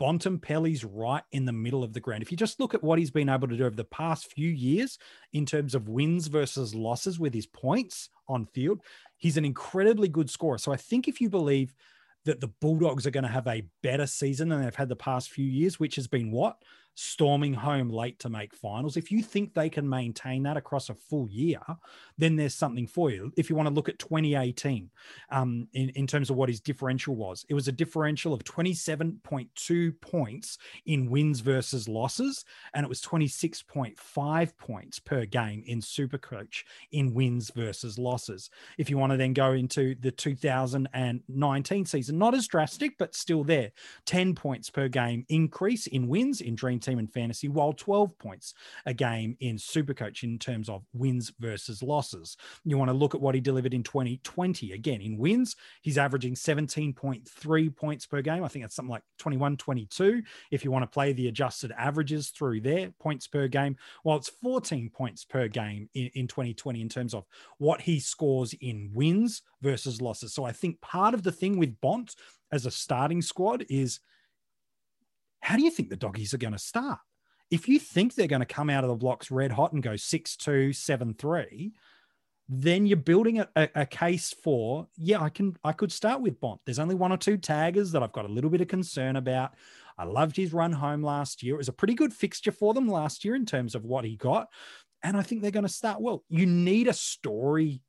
Bontempelli's 0.00 0.84
right 0.84 1.22
in 1.32 1.44
the 1.44 1.52
middle 1.52 1.82
of 1.82 1.92
the 1.92 2.00
ground. 2.00 2.22
If 2.22 2.30
you 2.30 2.36
just 2.36 2.60
look 2.60 2.74
at 2.74 2.82
what 2.82 2.98
he's 2.98 3.10
been 3.10 3.28
able 3.28 3.48
to 3.48 3.56
do 3.56 3.64
over 3.64 3.76
the 3.76 3.84
past 3.84 4.32
few 4.32 4.48
years 4.48 4.98
in 5.32 5.46
terms 5.46 5.74
of 5.74 5.88
wins 5.88 6.26
versus 6.26 6.74
losses 6.74 7.18
with 7.18 7.32
his 7.32 7.46
points 7.46 8.10
on 8.28 8.46
field, 8.46 8.82
he's 9.16 9.36
an 9.36 9.44
incredibly 9.44 10.08
good 10.08 10.30
scorer. 10.30 10.58
So 10.58 10.72
I 10.72 10.76
think 10.76 11.08
if 11.08 11.20
you 11.20 11.30
believe 11.30 11.74
that 12.24 12.40
the 12.40 12.48
Bulldogs 12.60 13.06
are 13.06 13.12
going 13.12 13.24
to 13.24 13.30
have 13.30 13.46
a 13.46 13.66
better 13.82 14.06
season 14.06 14.48
than 14.48 14.62
they've 14.62 14.74
had 14.74 14.88
the 14.88 14.96
past 14.96 15.30
few 15.30 15.46
years, 15.46 15.80
which 15.80 15.96
has 15.96 16.06
been 16.06 16.30
what? 16.30 16.62
Storming 16.98 17.54
home 17.54 17.88
late 17.88 18.18
to 18.18 18.28
make 18.28 18.52
finals. 18.52 18.96
If 18.96 19.12
you 19.12 19.22
think 19.22 19.54
they 19.54 19.70
can 19.70 19.88
maintain 19.88 20.42
that 20.42 20.56
across 20.56 20.88
a 20.88 20.94
full 20.94 21.28
year, 21.30 21.60
then 22.18 22.34
there's 22.34 22.56
something 22.56 22.88
for 22.88 23.08
you. 23.08 23.32
If 23.36 23.48
you 23.48 23.54
want 23.54 23.68
to 23.68 23.74
look 23.74 23.88
at 23.88 24.00
2018, 24.00 24.90
um, 25.30 25.68
in, 25.74 25.90
in 25.90 26.08
terms 26.08 26.28
of 26.28 26.34
what 26.34 26.48
his 26.48 26.60
differential 26.60 27.14
was, 27.14 27.46
it 27.48 27.54
was 27.54 27.68
a 27.68 27.72
differential 27.72 28.34
of 28.34 28.42
27.2 28.42 30.00
points 30.00 30.58
in 30.86 31.08
wins 31.08 31.38
versus 31.38 31.88
losses, 31.88 32.44
and 32.74 32.82
it 32.82 32.88
was 32.88 33.00
26.5 33.00 34.56
points 34.58 34.98
per 34.98 35.24
game 35.24 35.62
in 35.66 35.80
Supercoach 35.80 36.64
in 36.90 37.14
wins 37.14 37.52
versus 37.54 37.96
losses. 37.96 38.50
If 38.76 38.90
you 38.90 38.98
want 38.98 39.12
to 39.12 39.16
then 39.16 39.34
go 39.34 39.52
into 39.52 39.94
the 40.00 40.10
2019 40.10 41.86
season, 41.86 42.18
not 42.18 42.34
as 42.34 42.48
drastic, 42.48 42.98
but 42.98 43.14
still 43.14 43.44
there, 43.44 43.70
10 44.06 44.34
points 44.34 44.68
per 44.68 44.88
game 44.88 45.24
increase 45.28 45.86
in 45.86 46.08
wins 46.08 46.40
in 46.40 46.56
Dream 46.56 46.80
team 46.88 46.98
in 46.98 47.06
fantasy, 47.06 47.48
while 47.48 47.72
12 47.72 48.18
points 48.18 48.54
a 48.86 48.94
game 48.94 49.36
in 49.40 49.56
Supercoach 49.56 50.22
in 50.22 50.38
terms 50.38 50.68
of 50.68 50.84
wins 50.92 51.32
versus 51.38 51.82
losses. 51.82 52.36
You 52.64 52.78
want 52.78 52.88
to 52.88 52.96
look 52.96 53.14
at 53.14 53.20
what 53.20 53.34
he 53.34 53.40
delivered 53.40 53.74
in 53.74 53.82
2020. 53.82 54.72
Again, 54.72 55.00
in 55.00 55.18
wins, 55.18 55.56
he's 55.82 55.98
averaging 55.98 56.34
17.3 56.34 57.76
points 57.76 58.06
per 58.06 58.22
game. 58.22 58.44
I 58.44 58.48
think 58.48 58.64
that's 58.64 58.74
something 58.74 58.90
like 58.90 59.02
21, 59.18 59.56
22. 59.56 60.22
If 60.50 60.64
you 60.64 60.70
want 60.70 60.82
to 60.82 60.86
play 60.86 61.12
the 61.12 61.28
adjusted 61.28 61.72
averages 61.76 62.30
through 62.30 62.60
there, 62.60 62.90
points 63.00 63.26
per 63.26 63.48
game, 63.48 63.76
while 64.02 64.16
it's 64.16 64.28
14 64.28 64.90
points 64.90 65.24
per 65.24 65.48
game 65.48 65.88
in, 65.94 66.10
in 66.14 66.28
2020 66.28 66.80
in 66.80 66.88
terms 66.88 67.14
of 67.14 67.24
what 67.58 67.80
he 67.80 68.00
scores 68.00 68.54
in 68.60 68.90
wins 68.92 69.42
versus 69.62 70.00
losses. 70.00 70.32
So 70.32 70.44
I 70.44 70.52
think 70.52 70.80
part 70.80 71.14
of 71.14 71.22
the 71.22 71.32
thing 71.32 71.58
with 71.58 71.80
Bont 71.80 72.14
as 72.52 72.66
a 72.66 72.70
starting 72.70 73.22
squad 73.22 73.64
is 73.68 74.00
how 75.40 75.56
do 75.56 75.62
you 75.62 75.70
think 75.70 75.90
the 75.90 75.96
doggies 75.96 76.34
are 76.34 76.38
going 76.38 76.52
to 76.52 76.58
start? 76.58 76.98
If 77.50 77.68
you 77.68 77.78
think 77.78 78.14
they're 78.14 78.26
going 78.26 78.40
to 78.40 78.46
come 78.46 78.68
out 78.68 78.84
of 78.84 78.90
the 78.90 78.96
blocks 78.96 79.30
red 79.30 79.52
hot 79.52 79.72
and 79.72 79.82
go 79.82 79.96
6 79.96 80.36
2, 80.36 80.72
7 80.72 81.14
3, 81.14 81.72
then 82.48 82.86
you're 82.86 82.96
building 82.96 83.40
a, 83.40 83.48
a, 83.74 83.84
case 83.84 84.34
for, 84.42 84.86
yeah, 84.96 85.20
I 85.20 85.28
can, 85.28 85.56
I 85.62 85.72
could 85.72 85.92
start 85.92 86.22
with 86.22 86.40
Bont. 86.40 86.60
There's 86.64 86.78
only 86.78 86.94
one 86.94 87.12
or 87.12 87.18
two 87.18 87.36
taggers 87.36 87.92
that 87.92 88.02
I've 88.02 88.12
got 88.12 88.24
a 88.24 88.32
little 88.32 88.48
bit 88.48 88.62
of 88.62 88.68
concern 88.68 89.16
about. 89.16 89.54
I 89.98 90.04
loved 90.04 90.36
his 90.36 90.54
run 90.54 90.72
home 90.72 91.02
last 91.02 91.42
year. 91.42 91.54
It 91.54 91.58
was 91.58 91.68
a 91.68 91.74
pretty 91.74 91.94
good 91.94 92.12
fixture 92.12 92.52
for 92.52 92.72
them 92.72 92.88
last 92.88 93.24
year 93.24 93.34
in 93.34 93.44
terms 93.44 93.74
of 93.74 93.84
what 93.84 94.04
he 94.04 94.16
got. 94.16 94.48
And 95.02 95.16
I 95.16 95.22
think 95.22 95.42
they're 95.42 95.50
going 95.50 95.66
to 95.66 95.72
start 95.72 96.00
well. 96.00 96.24
You 96.28 96.46
need 96.46 96.88
a 96.88 96.94
story 96.94 97.82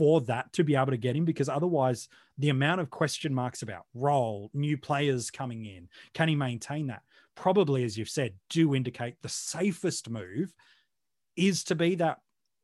for 0.00 0.22
that 0.22 0.50
to 0.54 0.64
be 0.64 0.74
able 0.74 0.86
to 0.86 0.96
get 0.96 1.14
him 1.14 1.26
because 1.26 1.50
otherwise 1.50 2.08
the 2.38 2.48
amount 2.48 2.80
of 2.80 2.88
question 2.88 3.34
marks 3.34 3.60
about 3.60 3.84
role 3.92 4.50
new 4.54 4.78
players 4.78 5.30
coming 5.30 5.66
in 5.66 5.90
can 6.14 6.26
he 6.26 6.34
maintain 6.34 6.86
that? 6.86 7.02
Probably 7.34 7.84
as 7.84 7.98
you've 7.98 8.08
said 8.08 8.32
do 8.48 8.74
indicate 8.74 9.16
the 9.20 9.28
safest 9.28 10.08
move 10.08 10.54
is 11.36 11.64
to 11.64 11.74
be 11.74 11.96
that 11.96 12.16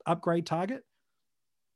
upgrade 0.06 0.46
target. 0.46 0.82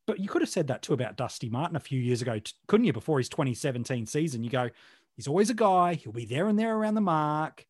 But 0.07 0.19
you 0.19 0.31
could 0.31 0.41
have 0.41 0.49
said 0.49 0.69
that 0.69 0.81
too 0.81 0.95
about 0.95 1.19
dusty 1.19 1.51
martin 1.51 1.77
a 1.77 1.81
few 1.81 2.01
years 2.01 2.23
ago 2.23 2.41
couldn't 2.67 2.87
you 2.87 2.95
before 2.95 3.19
his 3.19 3.29
2017 3.29 4.07
season? 4.07 4.43
You 4.43 4.49
go 4.49 4.71
he's 5.17 5.29
always 5.29 5.51
a 5.51 5.55
guy. 5.55 5.93
He'll 5.93 6.13
be 6.13 6.25
there 6.25 6.49
and 6.49 6.59
there 6.59 6.75
around 6.75 6.95
the 6.95 7.03
mark. 7.03 7.67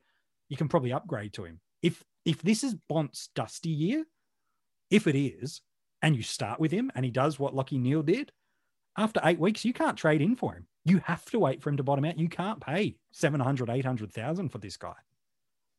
You 0.48 0.56
can 0.56 0.68
probably 0.68 0.92
upgrade 0.92 1.32
to 1.32 1.44
him. 1.44 1.58
If 1.82 2.04
if 2.24 2.40
this 2.40 2.62
is 2.62 2.76
bont's 2.88 3.30
dusty 3.34 3.70
year 3.70 4.04
if 4.90 5.08
it 5.08 5.18
is 5.18 5.62
and 6.02 6.16
you 6.16 6.22
start 6.22 6.60
with 6.60 6.70
him 6.70 6.90
and 6.94 7.04
he 7.04 7.10
does 7.10 7.38
what 7.38 7.54
Lachie 7.54 7.80
Neale 7.80 8.02
did, 8.02 8.32
after 8.96 9.20
eight 9.24 9.38
weeks, 9.38 9.64
you 9.64 9.72
can't 9.72 9.96
trade 9.96 10.20
in 10.20 10.36
for 10.36 10.54
him. 10.54 10.66
You 10.84 10.98
have 11.04 11.24
to 11.26 11.38
wait 11.38 11.62
for 11.62 11.70
him 11.70 11.76
to 11.76 11.82
bottom 11.82 12.04
out. 12.04 12.18
You 12.18 12.28
can't 12.28 12.60
pay 12.60 12.96
700, 13.12 13.70
800,000 13.70 14.48
for 14.48 14.58
this 14.58 14.76
guy. 14.76 14.94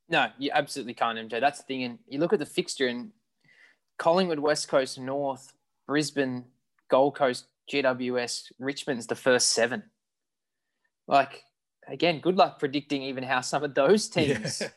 No, 0.10 0.28
you 0.38 0.52
absolutely 0.54 0.94
can't, 0.94 1.18
MJ. 1.18 1.40
That's 1.40 1.60
the 1.60 1.66
thing. 1.66 1.84
And 1.84 2.00
you 2.08 2.20
look 2.20 2.34
at 2.34 2.40
the 2.40 2.46
fixture 2.46 2.88
and 2.88 3.12
Collingwood, 3.98 4.40
West 4.40 4.68
Coast, 4.68 5.00
North, 5.00 5.54
Brisbane, 5.88 6.46
Gold 6.90 7.16
Coast, 7.16 7.48
GWS, 7.72 8.52
Richmond's 8.60 9.08
the 9.08 9.16
first 9.16 9.50
seven. 9.50 9.84
Like, 11.08 11.44
again, 11.88 12.20
good 12.20 12.36
luck 12.36 12.60
predicting 12.60 13.04
even 13.04 13.24
how 13.24 13.42
some 13.42 13.64
of 13.64 13.74
those 13.74 14.10
teams 14.10 14.62
yeah. 14.62 14.70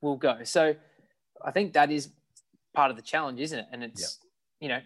will 0.00 0.16
go. 0.16 0.38
So 0.44 0.74
I 1.44 1.50
think 1.50 1.74
that 1.74 1.90
is 1.90 2.10
part 2.74 2.90
of 2.90 2.96
the 2.96 3.02
challenge, 3.02 3.40
isn't 3.40 3.58
it? 3.58 3.66
And 3.72 3.84
it's, 3.84 4.18
you 4.60 4.68
know, 4.68 4.80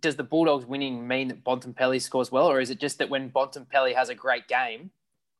does 0.00 0.16
the 0.16 0.22
Bulldogs 0.22 0.64
winning 0.64 1.06
mean 1.06 1.28
that 1.28 1.44
Bontempelli 1.44 2.00
scores 2.00 2.30
well, 2.30 2.46
or 2.46 2.60
is 2.60 2.70
it 2.70 2.78
just 2.80 2.98
that 2.98 3.10
when 3.10 3.30
Bontempelli 3.30 3.94
has 3.94 4.08
a 4.08 4.14
great 4.14 4.46
game, 4.48 4.90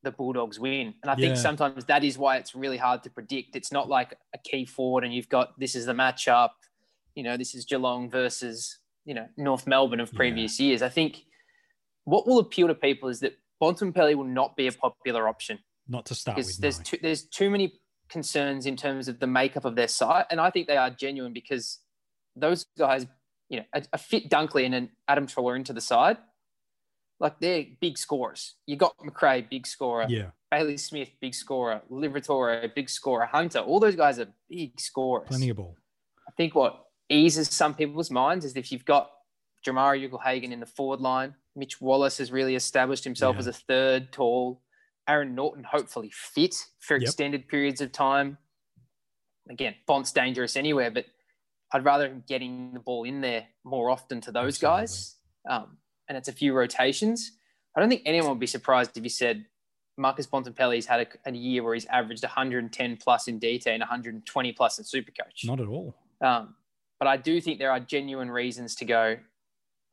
the 0.03 0.11
Bulldogs 0.11 0.59
win? 0.59 0.95
And 1.03 1.11
I 1.11 1.15
think 1.15 1.37
yeah. 1.37 1.43
sometimes 1.43 1.85
that 1.85 2.03
is 2.03 2.19
why 2.19 2.37
it's 2.39 2.55
really 2.55 2.77
hard 2.77 3.03
to 3.05 3.11
predict. 3.11 3.57
It's 3.57 3.73
not 3.73 3.89
like 3.89 4.19
a 4.35 4.39
key 4.39 4.65
forward 4.65 5.05
and 5.05 5.15
you've 5.15 5.29
got 5.29 5.59
this 5.59 5.75
is 5.75 5.87
the 5.87 5.93
matchup. 5.93 6.51
you 7.15 7.25
know, 7.25 7.37
this 7.37 7.55
is 7.55 7.65
Geelong 7.65 8.09
versus, 8.11 8.79
you 9.05 9.13
know, 9.13 9.27
North 9.37 9.67
Melbourne 9.67 10.01
of 10.01 10.13
previous 10.13 10.61
years. 10.61 10.83
I 10.83 10.89
think 10.89 11.25
what 12.05 12.27
will 12.27 12.39
appeal 12.39 12.69
to 12.69 12.75
people 12.75 13.09
is 13.09 13.21
that 13.21 13.37
Bontempelli 13.61 14.15
will 14.15 14.25
not 14.25 14.57
be 14.57 14.69
a 14.69 14.73
popular 14.73 15.29
option 15.29 15.59
Not 15.89 16.07
to 16.07 16.15
start 16.15 16.37
because 16.37 16.53
with. 16.53 16.61
there's 16.61 16.79
no. 16.79 16.85
too, 16.85 16.99
there's 17.03 17.25
too 17.25 17.51
many 17.51 17.73
concerns 18.09 18.67
in 18.67 18.77
terms 18.77 19.09
of 19.09 19.19
the 19.19 19.27
makeup 19.27 19.65
of 19.65 19.75
their 19.75 19.89
side, 19.89 20.27
and 20.31 20.41
I 20.41 20.51
think 20.51 20.69
they 20.69 20.77
are 20.77 20.91
genuine 20.91 21.33
because 21.33 21.81
those 22.37 22.65
guys, 22.79 23.05
you 23.49 23.59
know, 23.59 23.65
a, 23.73 23.83
a 23.95 23.99
fit 23.99 24.29
Dunkley 24.31 24.65
and 24.67 24.75
an 24.75 24.91
Adam 25.07 25.27
Treloar 25.27 25.57
into 25.57 25.73
the 25.73 25.81
side, 25.81 26.19
like 27.21 27.41
they're 27.41 27.65
big 27.81 27.99
scorers. 27.99 28.55
You 28.67 28.77
got 28.77 28.95
Macrae, 29.03 29.43
big 29.49 29.67
scorer. 29.67 30.07
yeah, 30.09 30.31
Bailey 30.51 30.77
Smith, 30.77 31.11
big 31.21 31.35
scorer. 31.35 31.83
Liberatore, 31.91 32.73
big 32.75 32.89
scorer. 32.89 33.27
Hunter, 33.27 33.59
all 33.61 33.81
those 33.81 33.97
guys 33.97 34.19
are 34.19 34.29
big 34.49 34.79
scorers. 34.81 35.27
plenty 35.29 35.49
of 35.51 35.57
ball. 35.57 35.77
I 36.27 36.31
think 36.37 36.55
what 36.55 36.85
eases 37.09 37.49
some 37.49 37.75
people's 37.75 38.11
minds 38.11 38.45
is 38.45 38.55
if 38.57 38.71
you've 38.71 38.85
got 38.85 39.11
Jamarra 39.67 39.99
Ugle-Hagan 40.09 40.53
in 40.53 40.61
the 40.61 40.67
forward 40.67 41.01
line, 41.01 41.35
Mitch 41.57 41.81
Wallis 41.81 42.19
has 42.19 42.31
really 42.31 42.55
established 42.55 43.03
himself 43.03 43.35
Yeah. 43.35 43.41
as 43.41 43.47
a 43.49 43.53
third 43.53 44.13
tall, 44.13 44.63
Aaron 45.09 45.35
Naughton 45.35 45.65
hopefully 45.65 46.11
fit 46.15 46.55
for 46.79 46.95
Yep. 46.97 47.03
extended 47.03 47.49
periods 47.49 47.81
of 47.81 47.91
time. 47.93 48.39
Again, 49.51 49.75
Bont's 49.87 50.13
dangerous 50.13 50.55
anywhere, 50.57 50.91
but 50.91 51.07
I'd 51.73 51.85
rather 51.85 52.07
him 52.07 52.25
getting 52.27 52.73
the 52.73 52.81
ball 52.81 53.05
in 53.05 53.21
there 53.21 53.47
more 53.65 53.91
often 53.91 54.21
to 54.23 54.33
those 54.33 54.57
Absolutely. 54.57 54.81
guys. 54.81 55.17
Um, 55.49 55.79
and 56.09 56.17
it's 56.17 56.29
a 56.29 56.33
few 56.33 56.55
rotations. 56.55 57.33
I 57.77 57.81
don't 57.81 57.89
think 57.89 58.03
anyone 58.07 58.31
would 58.31 58.41
be 58.41 58.47
surprised 58.47 58.97
if 58.97 59.05
you 59.05 59.11
said 59.11 59.45
Marcus 59.99 60.27
Bontempelli's 60.27 60.87
had 60.87 61.01
a, 61.25 61.29
a 61.29 61.33
year 61.33 61.63
where 61.63 61.75
he's 61.75 61.87
averaged 61.87 62.23
110 62.23 62.97
plus 62.97 63.29
in 63.29 63.39
DT 63.39 63.67
and 63.67 63.81
120 63.81 64.53
plus 64.53 64.79
in 64.79 64.85
Supercoach. 64.85 65.45
Not 65.45 65.61
at 65.61 65.67
all. 65.67 65.95
Um, 66.21 66.55
but 66.99 67.09
I 67.09 67.17
do 67.17 67.41
think 67.41 67.59
there 67.59 67.71
are 67.71 67.81
genuine 67.81 68.31
reasons 68.31 68.75
to 68.77 68.85
go. 68.85 69.17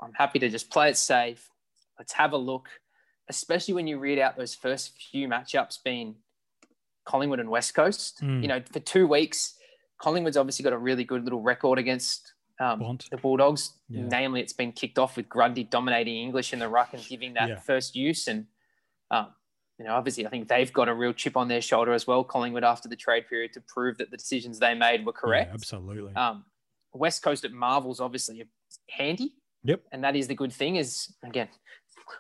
I'm 0.02 0.14
happy 0.14 0.40
to 0.40 0.50
just 0.50 0.70
play 0.70 0.90
it 0.90 0.98
safe. 0.98 1.50
Let's 1.98 2.14
have 2.14 2.34
a 2.34 2.38
look, 2.38 2.70
especially 3.30 3.74
when 3.74 3.88
you 3.88 4.00
read 4.00 4.20
out 4.20 4.38
those 4.38 4.56
first 4.56 4.98
few 5.12 5.28
matchups 5.28 5.80
being 5.84 6.16
Collingwood 7.06 7.40
and 7.40 7.50
West 7.50 7.74
Coast. 7.74 8.22
Mm. 8.22 8.42
You 8.42 8.48
know, 8.48 8.62
for 8.72 8.80
two 8.80 9.08
weeks, 9.08 9.56
Collingwood's 10.02 10.38
obviously 10.38 10.64
got 10.64 10.74
a 10.74 10.78
really 10.78 11.04
good 11.04 11.24
little 11.24 11.42
record 11.42 11.80
against 11.80 12.34
um, 12.60 12.98
the 13.12 13.18
Bulldogs. 13.18 13.74
Yeah. 13.90 14.08
Namely, 14.10 14.42
it's 14.42 14.54
been 14.54 14.72
kicked 14.72 14.98
off 15.00 15.18
with 15.18 15.28
Grundy 15.28 15.64
dominating 15.64 16.16
English 16.18 16.54
in 16.54 16.60
the 16.60 16.70
ruck 16.70 16.94
and 16.94 17.06
giving 17.06 17.34
that 17.34 17.50
Yeah. 17.50 17.60
first 17.60 17.96
use. 17.96 18.28
And, 18.28 18.46
um, 19.12 19.28
you 19.78 19.86
know, 19.86 19.94
obviously, 19.94 20.26
I 20.26 20.30
think 20.30 20.48
they've 20.48 20.72
got 20.72 20.88
a 20.88 20.94
real 20.94 21.12
chip 21.14 21.36
on 21.36 21.48
their 21.50 21.62
shoulder 21.62 21.92
as 21.94 22.08
well, 22.08 22.24
Collingwood, 22.24 22.64
after 22.64 22.88
the 22.88 22.96
trade 22.96 23.28
period 23.28 23.52
to 23.54 23.62
prove 23.62 23.98
that 23.98 24.10
the 24.12 24.18
decisions 24.18 24.60
they 24.60 24.74
made 24.74 25.06
were 25.06 25.12
correct. 25.14 25.50
Yeah, 25.50 25.54
absolutely. 25.54 26.14
Um, 26.16 26.46
West 26.94 27.24
Coast 27.24 27.44
at 27.44 27.52
Marvel's 27.52 28.00
obviously 28.00 28.44
handy. 28.90 29.34
Yep. 29.66 29.82
And 29.92 30.04
that 30.04 30.16
is 30.16 30.28
the 30.28 30.36
good 30.36 30.54
thing 30.54 30.78
is, 30.78 31.14
again, 31.24 31.50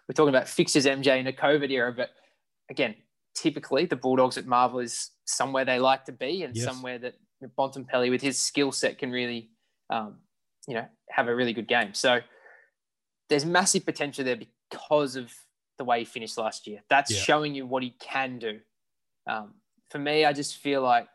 we're 0.07 0.13
talking 0.13 0.35
about 0.35 0.49
fixtures 0.49 0.85
MJ 0.85 1.17
in 1.19 1.27
a 1.27 1.31
COVID 1.31 1.69
era, 1.69 1.93
but 1.93 2.09
again, 2.69 2.95
typically 3.35 3.85
the 3.85 3.95
Bulldogs 3.95 4.37
at 4.37 4.45
Marvel 4.45 4.79
is 4.79 5.11
somewhere 5.25 5.63
they 5.63 5.79
like 5.79 6.03
to 6.05 6.11
be 6.11 6.43
and 6.43 6.55
Yes. 6.55 6.65
somewhere 6.65 6.97
that 6.99 7.13
Bontempelli 7.57 8.09
with 8.09 8.21
his 8.21 8.39
skill 8.39 8.71
set 8.71 8.97
can 8.97 9.11
really, 9.11 9.49
um, 9.89 10.17
you 10.67 10.73
know, 10.73 10.85
have 11.09 11.27
a 11.27 11.35
really 11.35 11.53
good 11.53 11.67
game. 11.67 11.93
So 11.93 12.19
there's 13.29 13.45
massive 13.45 13.85
potential 13.85 14.23
there 14.23 14.37
because 14.71 15.15
of 15.15 15.31
the 15.77 15.83
way 15.83 15.99
he 15.99 16.05
finished 16.05 16.37
last 16.37 16.67
year. 16.67 16.81
That's 16.89 17.11
Yeah. 17.11 17.19
showing 17.21 17.53
you 17.55 17.65
what 17.65 17.83
he 17.83 17.91
can 17.91 18.39
do. 18.39 18.61
Um, 19.27 19.55
for 19.89 19.99
me, 19.99 20.25
I 20.25 20.33
just 20.33 20.57
feel 20.57 20.81
like 20.81 21.07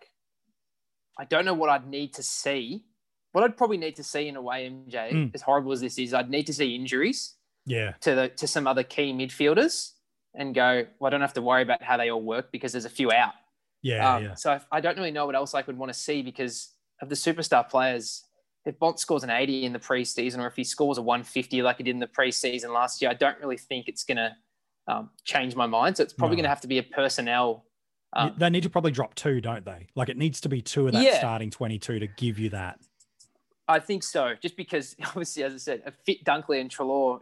I 1.18 1.24
don't 1.24 1.44
know 1.44 1.54
what 1.54 1.68
I'd 1.70 1.86
need 1.86 2.14
to 2.14 2.22
see. 2.22 2.84
What 3.32 3.44
I'd 3.44 3.56
probably 3.56 3.76
need 3.76 3.96
to 3.96 4.04
see 4.04 4.26
in 4.28 4.36
a 4.36 4.42
way, 4.42 4.66
MJ, 4.66 5.12
Mm. 5.12 5.34
as 5.34 5.42
horrible 5.42 5.72
as 5.72 5.80
this 5.80 5.98
is, 5.98 6.14
I'd 6.14 6.30
need 6.30 6.46
to 6.46 6.54
see 6.54 6.74
injuries 6.74 7.36
yeah, 7.66 7.92
to 8.00 8.14
the 8.14 8.28
to 8.30 8.46
some 8.46 8.66
other 8.66 8.82
key 8.82 9.12
midfielders 9.12 9.92
and 10.34 10.54
go, 10.54 10.86
well, 10.98 11.08
I 11.08 11.10
don't 11.10 11.20
have 11.20 11.34
to 11.34 11.42
worry 11.42 11.62
about 11.62 11.82
how 11.82 11.96
they 11.96 12.10
all 12.10 12.22
work 12.22 12.50
because 12.52 12.72
there's 12.72 12.84
a 12.86 12.90
few 12.90 13.12
out. 13.12 13.34
Yeah, 13.82 14.16
Um, 14.16 14.25
yeah. 14.25 14.34
So 14.34 14.52
I, 14.52 14.61
I 14.72 14.81
don't 14.81 14.96
really 14.96 15.11
know 15.11 15.26
what 15.26 15.35
else 15.35 15.55
I 15.55 15.62
could 15.62 15.78
want 15.78 15.92
to 15.92 15.98
see 15.98 16.22
because 16.22 16.74
of 17.00 17.09
the 17.09 17.14
superstar 17.14 17.68
players. 17.68 18.24
If 18.66 18.78
Bont 18.78 18.98
scores 19.00 19.24
an 19.24 19.31
80 19.31 19.64
in 19.64 19.72
the 19.72 19.78
preseason, 19.78 20.38
or 20.38 20.46
if 20.46 20.55
he 20.57 20.64
scores 20.64 20.98
a 20.98 21.02
150 21.02 21.62
like 21.62 21.78
he 21.78 21.83
did 21.83 21.92
in 21.92 21.98
the 21.98 22.07
preseason 22.07 22.74
last 22.74 23.00
year, 23.00 23.11
I 23.11 23.14
don't 23.14 23.38
really 23.40 23.57
think 23.57 23.88
it's 23.88 24.05
going 24.05 24.18
to 24.18 24.37
um, 24.87 25.11
change 25.24 25.57
my 25.57 25.66
mind. 25.66 25.96
So 25.96 26.02
it's 26.02 26.12
probably 26.12 26.37
No. 26.37 26.40
going 26.42 26.44
to 26.44 26.48
have 26.50 26.61
to 26.62 26.68
be 26.68 26.78
a 26.78 26.83
personnel. 26.83 27.64
Um, 28.12 28.35
they 28.37 28.50
need 28.50 28.64
to 28.64 28.70
probably 28.70 28.90
drop 28.90 29.14
two, 29.14 29.40
don't 29.40 29.64
they? 29.64 29.87
Like 29.94 30.09
it 30.11 30.18
needs 30.18 30.40
to 30.42 30.48
be 30.50 30.61
two 30.61 30.87
of 30.88 30.92
that 30.92 31.02
Yeah. 31.02 31.18
starting 31.18 31.50
22 31.50 32.00
to 32.00 32.07
give 32.07 32.38
you 32.38 32.50
that. 32.50 32.78
I 33.68 33.78
think 33.78 34.02
so, 34.02 34.35
just 34.42 34.57
because 34.57 34.94
obviously, 35.07 35.42
as 35.44 35.55
I 35.55 35.59
said, 35.59 35.83
a 35.87 35.92
fit 35.92 36.24
Dunkley 36.24 36.61
and 36.61 36.68
Treloar, 36.68 37.20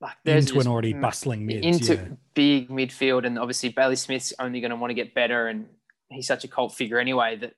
like 0.00 0.16
there's 0.24 0.48
into 0.48 0.60
an 0.60 0.66
already 0.66 0.94
ma- 0.94 1.08
bustling 1.08 1.44
mid 1.46 1.64
into 1.64 1.94
yeah. 1.94 2.08
big 2.34 2.68
midfield, 2.68 3.26
and 3.26 3.38
obviously 3.38 3.68
Bailey 3.68 3.96
Smith's 3.96 4.32
only 4.38 4.60
going 4.60 4.70
to 4.70 4.76
want 4.76 4.90
to 4.90 4.94
get 4.94 5.14
better, 5.14 5.48
and 5.48 5.66
he's 6.08 6.26
such 6.26 6.44
a 6.44 6.48
cult 6.48 6.74
figure 6.74 6.98
anyway 6.98 7.36
that 7.36 7.54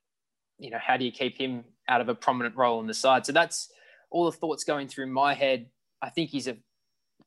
you 0.59 0.71
know 0.71 0.79
how 0.81 0.97
do 0.97 1.05
you 1.05 1.13
keep 1.13 1.39
him 1.39 1.65
out 1.89 2.01
of 2.01 2.09
a 2.09 2.15
prominent 2.15 2.57
role 2.57 2.79
on 2.79 2.87
the 2.87 2.95
side? 2.95 3.25
So 3.27 3.33
that's 3.33 3.71
all 4.11 4.25
the 4.25 4.37
thoughts 4.37 4.65
going 4.65 4.89
through 4.89 5.07
my 5.07 5.35
head. 5.35 5.67
I 6.01 6.11
think 6.11 6.31
he's 6.31 6.49
a 6.49 6.57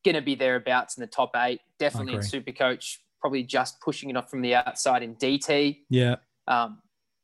going 0.03 0.15
to 0.15 0.21
be 0.21 0.35
thereabouts 0.35 0.97
in 0.97 1.01
the 1.01 1.07
top 1.07 1.31
eight, 1.35 1.59
definitely 1.79 2.13
in 2.13 2.19
agree. 2.19 2.39
Supercoach, 2.39 2.97
probably 3.19 3.41
just 3.43 3.81
pushing 3.81 4.09
it 4.09 4.15
off 4.15 4.29
from 4.29 4.41
the 4.41 4.53
outside 4.53 5.01
in 5.01 5.15
DT. 5.15 5.79
Yeah, 5.89 6.17
Um, 6.47 6.79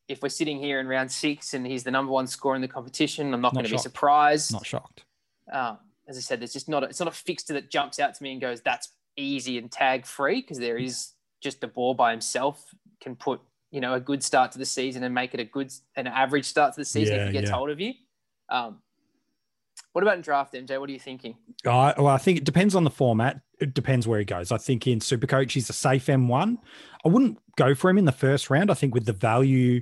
if 0.08 0.22
we're 0.24 0.30
sitting 0.30 0.58
here 0.58 0.80
in 0.80 0.88
round 0.88 1.12
six 1.12 1.54
and 1.54 1.66
he's 1.66 1.84
the 1.84 1.92
number 1.92 2.12
one 2.12 2.26
scorer 2.26 2.56
in 2.56 2.62
the 2.62 2.68
competition, 2.68 3.34
I'm 3.34 3.40
not, 3.42 3.54
Not 3.54 3.60
going 3.60 3.66
to 3.66 3.72
be 3.72 3.78
surprised. 3.78 4.52
not 4.52 4.66
shocked. 4.66 5.04
Um, 5.54 5.78
as 6.08 6.18
I 6.18 6.22
said, 6.22 6.42
there's 6.42 6.54
just 6.54 6.70
not 6.70 6.84
a, 6.84 6.88
it's 6.88 7.00
not 7.00 7.08
a 7.08 7.12
fixture 7.12 7.54
that 7.54 7.70
jumps 7.70 8.00
out 8.00 8.14
to 8.16 8.24
me 8.24 8.32
and 8.32 8.42
goes 8.42 8.62
that's 8.62 8.90
easy 9.18 9.58
and 9.58 9.72
tag 9.72 10.06
free 10.06 10.42
because 10.42 10.60
there 10.60 10.78
is 10.78 11.12
just 11.42 11.62
the 11.62 11.68
ball 11.68 11.94
by 11.94 12.12
himself 12.12 12.74
can 13.02 13.16
put 13.16 13.42
you 13.72 13.82
know 13.82 13.94
a 13.94 14.00
good 14.00 14.24
start 14.24 14.52
to 14.52 14.58
the 14.58 14.66
season 14.66 15.04
and 15.04 15.14
make 15.14 15.34
it 15.34 15.40
a 15.40 15.46
good 15.46 15.72
an 15.96 16.08
average 16.08 16.46
start 16.46 16.74
to 16.74 16.82
the 16.82 16.86
season 16.86 17.16
Yeah, 17.16 17.22
if 17.24 17.28
he 17.28 17.34
gets 17.34 17.50
yeah. 17.50 17.56
hold 17.56 17.70
of 17.70 17.80
you. 17.80 17.94
Um, 18.50 18.80
what 19.94 20.04
about 20.04 20.16
in 20.16 20.22
draft, 20.22 20.54
MJ? 20.54 20.80
What 20.80 20.90
are 20.90 20.94
you 20.94 21.00
thinking? 21.00 21.36
I, 21.66 21.94
well, 21.98 22.08
I 22.08 22.18
think 22.18 22.38
it 22.38 22.44
depends 22.46 22.76
on 22.76 22.86
the 22.86 22.90
format. 22.90 23.42
It 23.60 23.74
depends 23.74 24.08
where 24.08 24.20
he 24.20 24.26
goes. 24.26 24.52
I 24.52 24.58
think 24.58 24.88
in 24.88 25.00
Supercoach, 25.00 25.52
he's 25.52 25.70
a 25.70 25.74
safe 25.74 26.06
M1. 26.06 26.58
I 27.06 27.10
wouldn't 27.10 27.40
go 27.58 27.76
for 27.76 27.90
him 27.90 27.98
in 27.98 28.06
the 28.06 28.12
first 28.14 28.50
round. 28.50 28.72
I 28.72 28.74
think 28.74 28.94
with 28.94 29.06
the 29.06 29.14
value, 29.14 29.82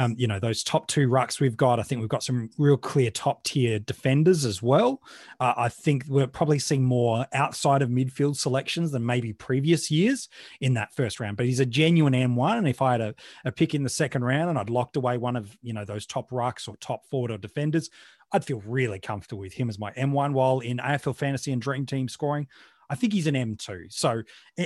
um, 0.00 0.14
you 0.16 0.26
know, 0.26 0.38
those 0.38 0.64
top 0.64 0.86
two 0.86 1.08
rucks 1.08 1.40
we've 1.40 1.58
got, 1.58 1.78
I 1.78 1.82
think 1.82 2.00
we've 2.00 2.08
got 2.08 2.22
some 2.22 2.48
real 2.56 2.78
clear 2.78 3.10
top 3.10 3.44
tier 3.44 3.78
defenders 3.78 4.46
as 4.46 4.62
well. 4.62 5.02
Uh, 5.38 5.52
I 5.58 5.68
think 5.68 6.06
we're 6.08 6.26
probably 6.26 6.58
seeing 6.58 6.82
more 6.82 7.26
outside 7.34 7.82
of 7.82 7.90
midfield 7.90 8.36
selections 8.36 8.92
than 8.92 9.04
maybe 9.04 9.34
previous 9.34 9.90
years 9.90 10.30
in 10.62 10.72
that 10.74 10.94
first 10.94 11.20
round. 11.20 11.36
But 11.36 11.44
he's 11.44 11.60
a 11.60 11.66
genuine 11.66 12.14
M1. 12.14 12.56
And 12.56 12.66
if 12.66 12.80
I 12.80 12.92
had 12.92 13.02
a, 13.02 13.14
a 13.44 13.52
pick 13.52 13.74
in 13.74 13.82
the 13.82 13.90
second 13.90 14.24
round 14.24 14.48
and 14.48 14.58
I'd 14.58 14.70
locked 14.70 14.96
away 14.96 15.18
one 15.18 15.36
of, 15.36 15.54
you 15.60 15.74
know, 15.74 15.84
those 15.84 16.06
top 16.06 16.30
rucks 16.30 16.66
or 16.66 16.78
top 16.78 17.04
forward 17.10 17.30
or 17.30 17.36
defenders, 17.36 17.90
I'd 18.32 18.44
feel 18.44 18.62
really 18.64 19.00
comfortable 19.00 19.40
with 19.40 19.52
him 19.52 19.68
as 19.68 19.78
my 19.78 19.92
M1. 19.92 20.32
While 20.32 20.60
in 20.60 20.78
AFL 20.78 21.14
fantasy 21.14 21.52
and 21.52 21.60
dream 21.60 21.84
team 21.84 22.08
scoring, 22.08 22.46
I 22.88 22.94
think 22.94 23.12
he's 23.12 23.26
an 23.26 23.34
M2. 23.34 23.92
So 23.92 24.22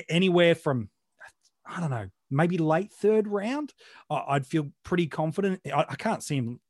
anywhere 0.08 0.54
from, 0.54 0.90
I 1.66 1.80
don't 1.80 1.90
know, 1.90 2.08
maybe 2.30 2.58
late 2.58 2.92
third 2.92 3.26
round, 3.26 3.72
I'd 4.10 4.46
feel 4.46 4.70
pretty 4.84 5.06
confident. 5.06 5.60
I, 5.74 5.94
can't 5.96 6.22
see 6.22 6.36
him 6.36 6.60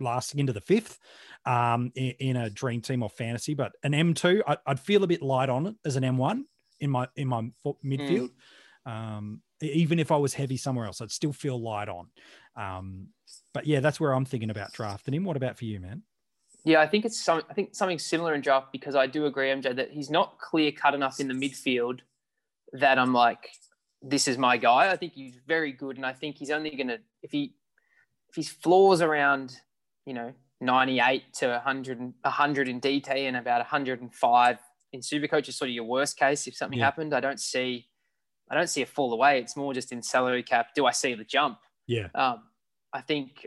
lasting 0.00 0.40
into 0.40 0.52
the 0.52 0.60
fifth 0.60 0.98
um, 1.44 1.90
in, 1.94 2.36
a 2.36 2.50
dream 2.50 2.80
team 2.80 3.02
or 3.02 3.10
fantasy, 3.10 3.54
but 3.54 3.72
an 3.82 3.92
M2, 3.92 4.42
I, 4.46 4.56
I'd 4.66 4.80
feel 4.80 5.02
a 5.04 5.06
bit 5.06 5.22
light 5.22 5.48
on 5.48 5.66
it 5.66 5.74
as 5.84 5.96
an 5.96 6.02
M1 6.02 6.42
in 6.80 6.90
my 6.90 7.08
in 7.16 7.28
my 7.28 7.48
midfield. 7.84 8.30
Um, 8.84 9.42
e- 9.62 9.66
even 9.66 9.98
if 9.98 10.12
I 10.12 10.16
was 10.16 10.34
heavy 10.34 10.56
somewhere 10.56 10.86
else, 10.86 11.00
I'd 11.00 11.10
still 11.10 11.32
feel 11.32 11.60
light 11.60 11.88
on. 11.88 12.08
Um, 12.56 13.08
but 13.52 13.66
yeah, 13.66 13.80
that's 13.80 13.98
where 13.98 14.12
I'm 14.12 14.24
thinking 14.24 14.50
about 14.50 14.72
drafting 14.72 15.14
him. 15.14 15.24
What 15.24 15.36
about 15.36 15.58
for 15.58 15.64
you, 15.64 15.80
man? 15.80 16.02
Yeah, 16.64 16.80
I 16.80 16.86
think 16.86 17.04
it's 17.04 17.22
some, 17.22 17.42
I 17.48 17.54
think 17.54 17.74
something 17.74 17.98
similar 17.98 18.34
in 18.34 18.40
draft 18.40 18.72
because 18.72 18.96
I 18.96 19.06
do 19.06 19.26
agree, 19.26 19.48
MJ, 19.48 19.74
that 19.76 19.92
he's 19.92 20.10
not 20.10 20.38
clear 20.38 20.72
cut 20.72 20.94
enough 20.94 21.20
in 21.20 21.28
the 21.28 21.34
midfield 21.34 22.00
that 22.72 22.98
I'm 22.98 23.12
like, 23.12 23.50
this 24.02 24.28
is 24.28 24.38
my 24.38 24.56
guy. 24.56 24.90
I 24.90 24.96
think 24.96 25.14
he's 25.14 25.36
very 25.46 25.72
good, 25.72 25.96
and 25.96 26.06
I 26.06 26.12
think 26.12 26.36
he's 26.38 26.50
only 26.50 26.70
gonna 26.76 26.98
if 27.22 27.32
he 27.32 27.54
if 28.28 28.36
his 28.36 28.48
floors 28.48 29.00
around, 29.00 29.56
you 30.04 30.14
know, 30.14 30.32
98 30.60 31.32
to 31.34 31.48
100, 31.48 31.98
100 32.22 32.68
in 32.68 32.80
DT 32.80 33.08
and 33.08 33.36
about 33.36 33.58
105 33.60 34.58
in 34.92 35.00
Supercoach 35.00 35.48
is 35.48 35.56
sort 35.56 35.68
of 35.70 35.74
your 35.74 35.84
worst 35.84 36.18
case 36.18 36.46
if 36.46 36.56
something 36.56 36.78
Yeah. 36.78 36.86
happened. 36.86 37.14
I 37.14 37.20
don't 37.20 37.38
see, 37.40 37.88
I 38.50 38.54
don't 38.54 38.68
see 38.68 38.82
a 38.82 38.86
fall 38.86 39.12
away. 39.12 39.38
It's 39.40 39.56
more 39.56 39.72
just 39.74 39.92
in 39.92 40.02
salary 40.02 40.42
cap. 40.42 40.74
Do 40.74 40.86
I 40.86 40.90
see 40.92 41.14
the 41.14 41.24
jump? 41.24 41.58
Yeah. 41.86 42.08
Um, 42.14 42.48
I 42.92 43.00
think 43.00 43.46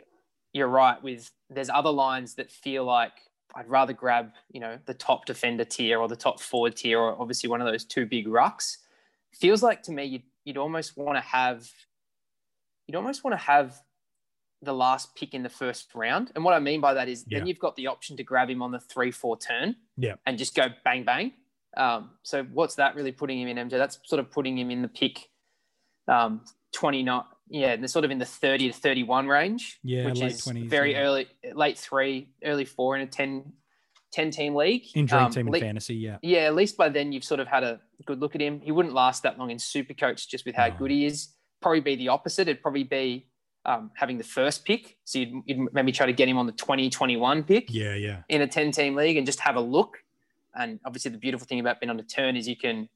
you're 0.54 0.68
right 0.68 1.02
with 1.04 1.32
there's 1.50 1.70
other 1.70 1.92
lines 1.92 2.36
that 2.36 2.52
feel 2.52 2.86
like 2.86 3.14
I'd 3.56 3.68
rather 3.68 3.94
grab, 3.94 4.32
you 4.52 4.60
know, 4.60 4.80
the 4.86 4.94
top 4.94 5.26
defender 5.26 5.66
tier 5.66 6.00
or 6.00 6.08
the 6.08 6.16
top 6.16 6.40
forward 6.40 6.76
tier 6.76 7.00
or 7.00 7.20
obviously 7.20 7.50
one 7.50 7.60
of 7.62 7.68
those 7.68 7.84
two 7.84 8.06
big 8.06 8.28
rucks. 8.28 8.78
Feels 9.34 9.62
like 9.64 9.82
to 9.84 9.92
me 9.92 10.06
you'd, 10.06 10.24
you'd 10.50 10.58
almost 10.58 10.98
want 10.98 11.16
to 11.16 11.22
have 11.22 11.70
you'd 12.88 12.96
almost 12.96 13.24
want 13.24 13.34
to 13.34 13.38
have 13.38 13.76
the 14.64 14.74
last 14.74 15.16
pick 15.16 15.34
in 15.36 15.44
the 15.44 15.50
first 15.50 15.94
round. 15.96 16.32
And 16.36 16.44
what 16.44 16.54
I 16.56 16.60
mean 16.60 16.82
by 16.82 16.96
that 16.96 17.08
is 17.08 17.24
Yeah. 17.28 17.38
then 17.38 17.48
you've 17.48 17.60
got 17.60 17.76
the 17.76 17.86
option 17.88 18.18
to 18.18 18.24
grab 18.24 18.50
him 18.50 18.62
on 18.64 18.72
the 18.72 18.80
three 18.80 19.12
four 19.12 19.38
turn, 19.38 19.76
Yeah. 19.96 20.16
and 20.26 20.38
just 20.40 20.56
go 20.56 20.68
bang 20.84 21.04
bang. 21.06 21.34
Um, 21.78 22.18
so 22.24 22.44
what's 22.46 22.76
that 22.76 22.96
really 22.96 23.12
putting 23.12 23.40
him 23.40 23.48
in 23.48 23.58
MJ? 23.70 23.78
That's 23.78 24.00
sort 24.06 24.20
of 24.20 24.32
putting 24.32 24.58
him 24.58 24.72
in 24.72 24.82
the 24.82 24.88
pick 24.90 25.30
um, 26.08 26.44
twenty 26.74 27.04
nine. 27.04 27.24
Yeah, 27.52 27.76
they're 27.78 27.88
sort 27.88 28.06
of 28.06 28.12
in 28.12 28.18
the 28.18 28.26
thirty 28.26 28.68
to 28.72 28.74
thirty 28.74 29.04
one 29.04 29.28
range, 29.28 29.80
Yeah, 29.84 30.06
which 30.06 30.20
is 30.22 30.42
20s, 30.42 30.68
very 30.68 30.92
yeah. 30.94 31.02
early, 31.02 31.28
late 31.54 31.78
three, 31.78 32.30
early 32.44 32.66
four 32.66 32.96
in 32.96 33.02
a 33.02 33.08
10, 33.08 33.54
10 34.12 34.32
team 34.32 34.56
league. 34.56 34.86
In 34.96 35.06
dream 35.06 35.24
Um, 35.24 35.32
team 35.32 35.48
and 35.48 35.54
le- 35.54 35.60
fantasy, 35.60 35.96
yeah. 35.96 36.18
yeah, 36.22 36.40
at 36.40 36.56
least 36.56 36.78
by 36.78 36.90
then 36.90 37.12
you've 37.12 37.24
sort 37.24 37.40
of 37.40 37.48
had 37.48 37.64
a 37.64 37.80
good 38.06 38.20
look 38.20 38.36
at 38.36 38.42
him. 38.42 38.60
He 38.62 38.72
wouldn't 38.72 38.94
last 38.96 39.24
that 39.24 39.38
long 39.38 39.52
in 39.52 39.60
super 39.60 39.94
coach 39.94 40.28
just 40.30 40.46
with 40.46 40.56
how 40.56 40.68
No. 40.68 40.76
good 40.78 40.92
he 40.92 41.06
is. 41.06 41.30
Probably 41.62 41.82
be 41.82 41.96
the 41.96 42.08
opposite. 42.10 42.48
It'd 42.48 42.62
probably 42.62 42.84
be 42.84 43.28
um, 43.66 43.92
having 43.96 44.18
the 44.18 44.24
first 44.24 44.66
pick. 44.66 44.98
So 45.04 45.20
you'd, 45.20 45.44
you'd 45.46 45.74
maybe 45.74 45.92
try 45.92 46.06
to 46.06 46.14
get 46.14 46.28
him 46.30 46.38
on 46.38 46.46
the 46.46 46.54
2021 46.54 47.44
pick 47.44 47.66
Yeah, 47.74 47.94
yeah. 47.96 48.22
in 48.30 48.42
a 48.42 48.48
10 48.48 48.72
team 48.72 48.96
league 48.96 49.18
and 49.18 49.26
just 49.26 49.40
have 49.42 49.56
a 49.58 49.62
look. 49.62 49.98
And 50.56 50.80
obviously, 50.86 51.12
the 51.12 51.18
beautiful 51.18 51.46
thing 51.46 51.60
about 51.60 51.80
being 51.80 51.90
on 51.92 52.00
a 52.00 52.04
turn 52.04 52.36
is 52.36 52.48
you 52.48 52.56
can 52.56 52.90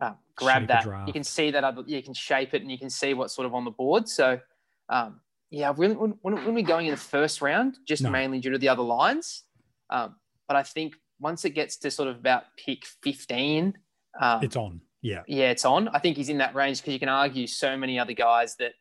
uh, 0.00 0.12
grab 0.36 0.62
Shape 0.62 0.68
that. 0.68 1.06
You 1.06 1.12
can 1.12 1.24
see 1.24 1.50
that 1.50 1.62
other, 1.64 1.82
you 1.86 2.02
can 2.02 2.14
shape 2.14 2.54
it 2.54 2.62
and 2.62 2.70
you 2.70 2.78
can 2.78 2.88
see 2.88 3.12
what's 3.12 3.34
sort 3.34 3.44
of 3.46 3.54
on 3.54 3.64
the 3.66 3.70
board. 3.70 4.08
So, 4.08 4.40
um, 4.88 5.20
yeah, 5.50 5.68
I 5.68 5.72
really 5.74 5.94
wouldn't, 5.96 6.18
wouldn't 6.22 6.40
wouldn't 6.42 6.56
be 6.56 6.62
going 6.62 6.86
in 6.86 6.92
the 6.92 6.96
first 6.96 7.42
round, 7.42 7.76
just 7.86 8.02
No. 8.02 8.10
mainly 8.10 8.38
due 8.40 8.50
to 8.50 8.58
the 8.58 8.68
other 8.68 8.82
lines. 8.82 9.42
Um, 9.90 10.14
but 10.50 10.56
I 10.56 10.64
think 10.64 10.96
once 11.20 11.44
it 11.44 11.50
gets 11.50 11.76
to 11.76 11.92
sort 11.92 12.08
of 12.08 12.16
about 12.16 12.42
pick 12.56 12.84
15, 13.04 13.72
um, 14.20 14.42
It's 14.42 14.56
on. 14.56 14.80
Yeah. 15.00 15.22
yeah, 15.28 15.50
it's 15.50 15.64
on. 15.64 15.86
I 15.90 16.00
think 16.00 16.16
he's 16.16 16.28
in 16.28 16.38
that 16.38 16.56
range 16.56 16.78
because 16.78 16.92
you 16.92 16.98
can 16.98 17.08
argue 17.08 17.46
so 17.46 17.76
many 17.76 18.00
other 18.00 18.14
guys 18.14 18.56
that 18.56 18.72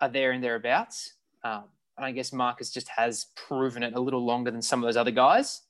are 0.00 0.08
there 0.08 0.30
and 0.30 0.42
thereabouts. 0.42 1.12
Um, 1.44 1.64
and 1.98 2.06
I 2.06 2.12
guess 2.12 2.32
Marcus 2.32 2.70
just 2.70 2.88
has 2.88 3.26
proven 3.36 3.82
it 3.82 3.92
a 3.92 4.00
little 4.00 4.24
longer 4.24 4.50
than 4.50 4.62
some 4.62 4.82
of 4.82 4.88
those 4.88 4.96
other 4.96 5.10
guys. 5.10 5.60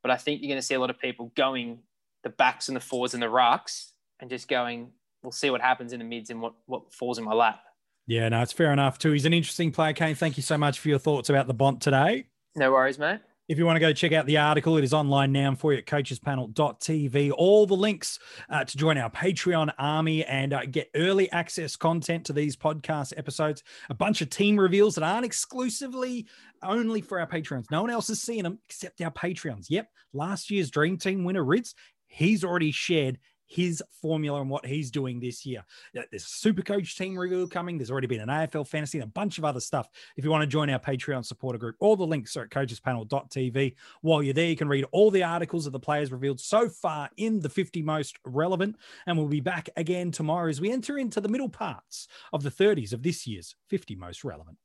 But 0.00 0.12
I 0.12 0.16
think 0.16 0.40
you're 0.40 0.48
going 0.48 0.60
to 0.60 0.66
see 0.66 0.76
a 0.76 0.80
lot 0.80 0.90
of 0.90 0.98
people 1.00 1.32
going 1.34 1.80
the 2.22 2.30
backs 2.30 2.68
and 2.68 2.76
the 2.76 2.80
forwards 2.80 3.14
and 3.14 3.22
the 3.22 3.26
rucks 3.26 3.88
and 4.20 4.30
just 4.30 4.46
going, 4.46 4.92
we'll 5.24 5.32
see 5.32 5.50
what 5.50 5.60
happens 5.60 5.92
in 5.92 5.98
the 5.98 6.04
mids 6.04 6.30
and 6.30 6.40
what, 6.40 6.54
what 6.66 6.92
falls 6.94 7.18
in 7.18 7.24
my 7.24 7.34
lap. 7.34 7.58
Yeah, 8.06 8.28
no, 8.28 8.42
it's 8.42 8.52
fair 8.52 8.72
enough 8.72 9.00
too. 9.00 9.10
He's 9.10 9.24
an 9.24 9.32
interesting 9.32 9.72
player, 9.72 9.92
Kane. 9.92 10.14
Thank 10.14 10.36
you 10.36 10.44
so 10.44 10.56
much 10.56 10.78
for 10.78 10.88
your 10.88 11.00
thoughts 11.00 11.30
about 11.30 11.48
the 11.48 11.54
Bont 11.54 11.82
today. 11.82 12.26
No 12.54 12.70
worries, 12.70 12.96
mate. 13.00 13.18
If 13.46 13.58
you 13.58 13.66
want 13.66 13.76
to 13.76 13.80
go 13.80 13.92
check 13.92 14.12
out 14.12 14.24
the 14.24 14.38
article, 14.38 14.78
it 14.78 14.84
is 14.84 14.94
online 14.94 15.30
now 15.30 15.54
for 15.54 15.74
you 15.74 15.78
at 15.78 15.84
coachespanel.tv. 15.84 17.30
All 17.36 17.66
the 17.66 17.74
links 17.74 18.18
uh, 18.48 18.64
to 18.64 18.76
join 18.78 18.96
our 18.96 19.10
Patreon 19.10 19.70
army 19.76 20.24
and 20.24 20.54
uh, 20.54 20.64
get 20.64 20.88
early 20.94 21.30
access 21.30 21.76
content 21.76 22.24
to 22.24 22.32
these 22.32 22.56
podcast 22.56 23.12
episodes. 23.18 23.62
A 23.90 23.94
bunch 23.94 24.22
of 24.22 24.30
team 24.30 24.58
reveals 24.58 24.94
that 24.94 25.04
aren't 25.04 25.26
exclusively 25.26 26.26
only 26.62 27.02
for 27.02 27.20
our 27.20 27.26
Patreons. 27.26 27.70
No 27.70 27.82
one 27.82 27.90
else 27.90 28.08
is 28.08 28.22
seeing 28.22 28.44
them 28.44 28.60
except 28.64 29.02
our 29.02 29.10
Patreons. 29.10 29.66
Yep, 29.68 29.90
last 30.14 30.50
year's 30.50 30.70
Dream 30.70 30.96
Team 30.96 31.22
winner, 31.22 31.44
Ritz, 31.44 31.74
he's 32.06 32.44
already 32.44 32.70
shared 32.70 33.18
his 33.54 33.80
formula 34.02 34.40
and 34.40 34.50
what 34.50 34.66
he's 34.66 34.90
doing 34.90 35.20
this 35.20 35.46
year. 35.46 35.64
There's 35.92 36.26
super 36.26 36.62
coach 36.62 36.96
team 36.96 37.16
review 37.16 37.46
coming. 37.46 37.78
There's 37.78 37.90
already 37.90 38.08
been 38.08 38.20
an 38.20 38.28
AFL 38.28 38.66
fantasy 38.66 38.98
and 38.98 39.04
a 39.04 39.12
bunch 39.12 39.38
of 39.38 39.44
other 39.44 39.60
stuff. 39.60 39.88
If 40.16 40.24
you 40.24 40.30
want 40.30 40.42
to 40.42 40.48
join 40.48 40.70
our 40.70 40.80
Patreon 40.80 41.24
supporter 41.24 41.58
group, 41.58 41.76
all 41.78 41.94
the 41.94 42.04
links 42.06 42.36
are 42.36 42.42
at 42.42 42.50
coachespanel.tv. 42.50 43.76
While 44.00 44.22
you're 44.24 44.34
there, 44.34 44.48
you 44.48 44.56
can 44.56 44.68
read 44.68 44.86
all 44.90 45.10
the 45.12 45.22
articles 45.22 45.66
of 45.66 45.72
the 45.72 45.78
players 45.78 46.10
revealed 46.10 46.40
so 46.40 46.68
far 46.68 47.08
in 47.16 47.38
the 47.38 47.48
50 47.48 47.80
most 47.82 48.18
relevant. 48.24 48.76
And 49.06 49.16
we'll 49.16 49.28
be 49.28 49.40
back 49.40 49.68
again 49.76 50.10
tomorrow 50.10 50.48
as 50.48 50.60
we 50.60 50.72
enter 50.72 50.98
into 50.98 51.20
the 51.20 51.28
middle 51.28 51.48
parts 51.48 52.08
of 52.32 52.42
the 52.42 52.50
30s 52.50 52.92
of 52.92 53.04
this 53.04 53.24
year's 53.24 53.54
50 53.68 53.94
most 53.94 54.24
relevant. 54.24 54.58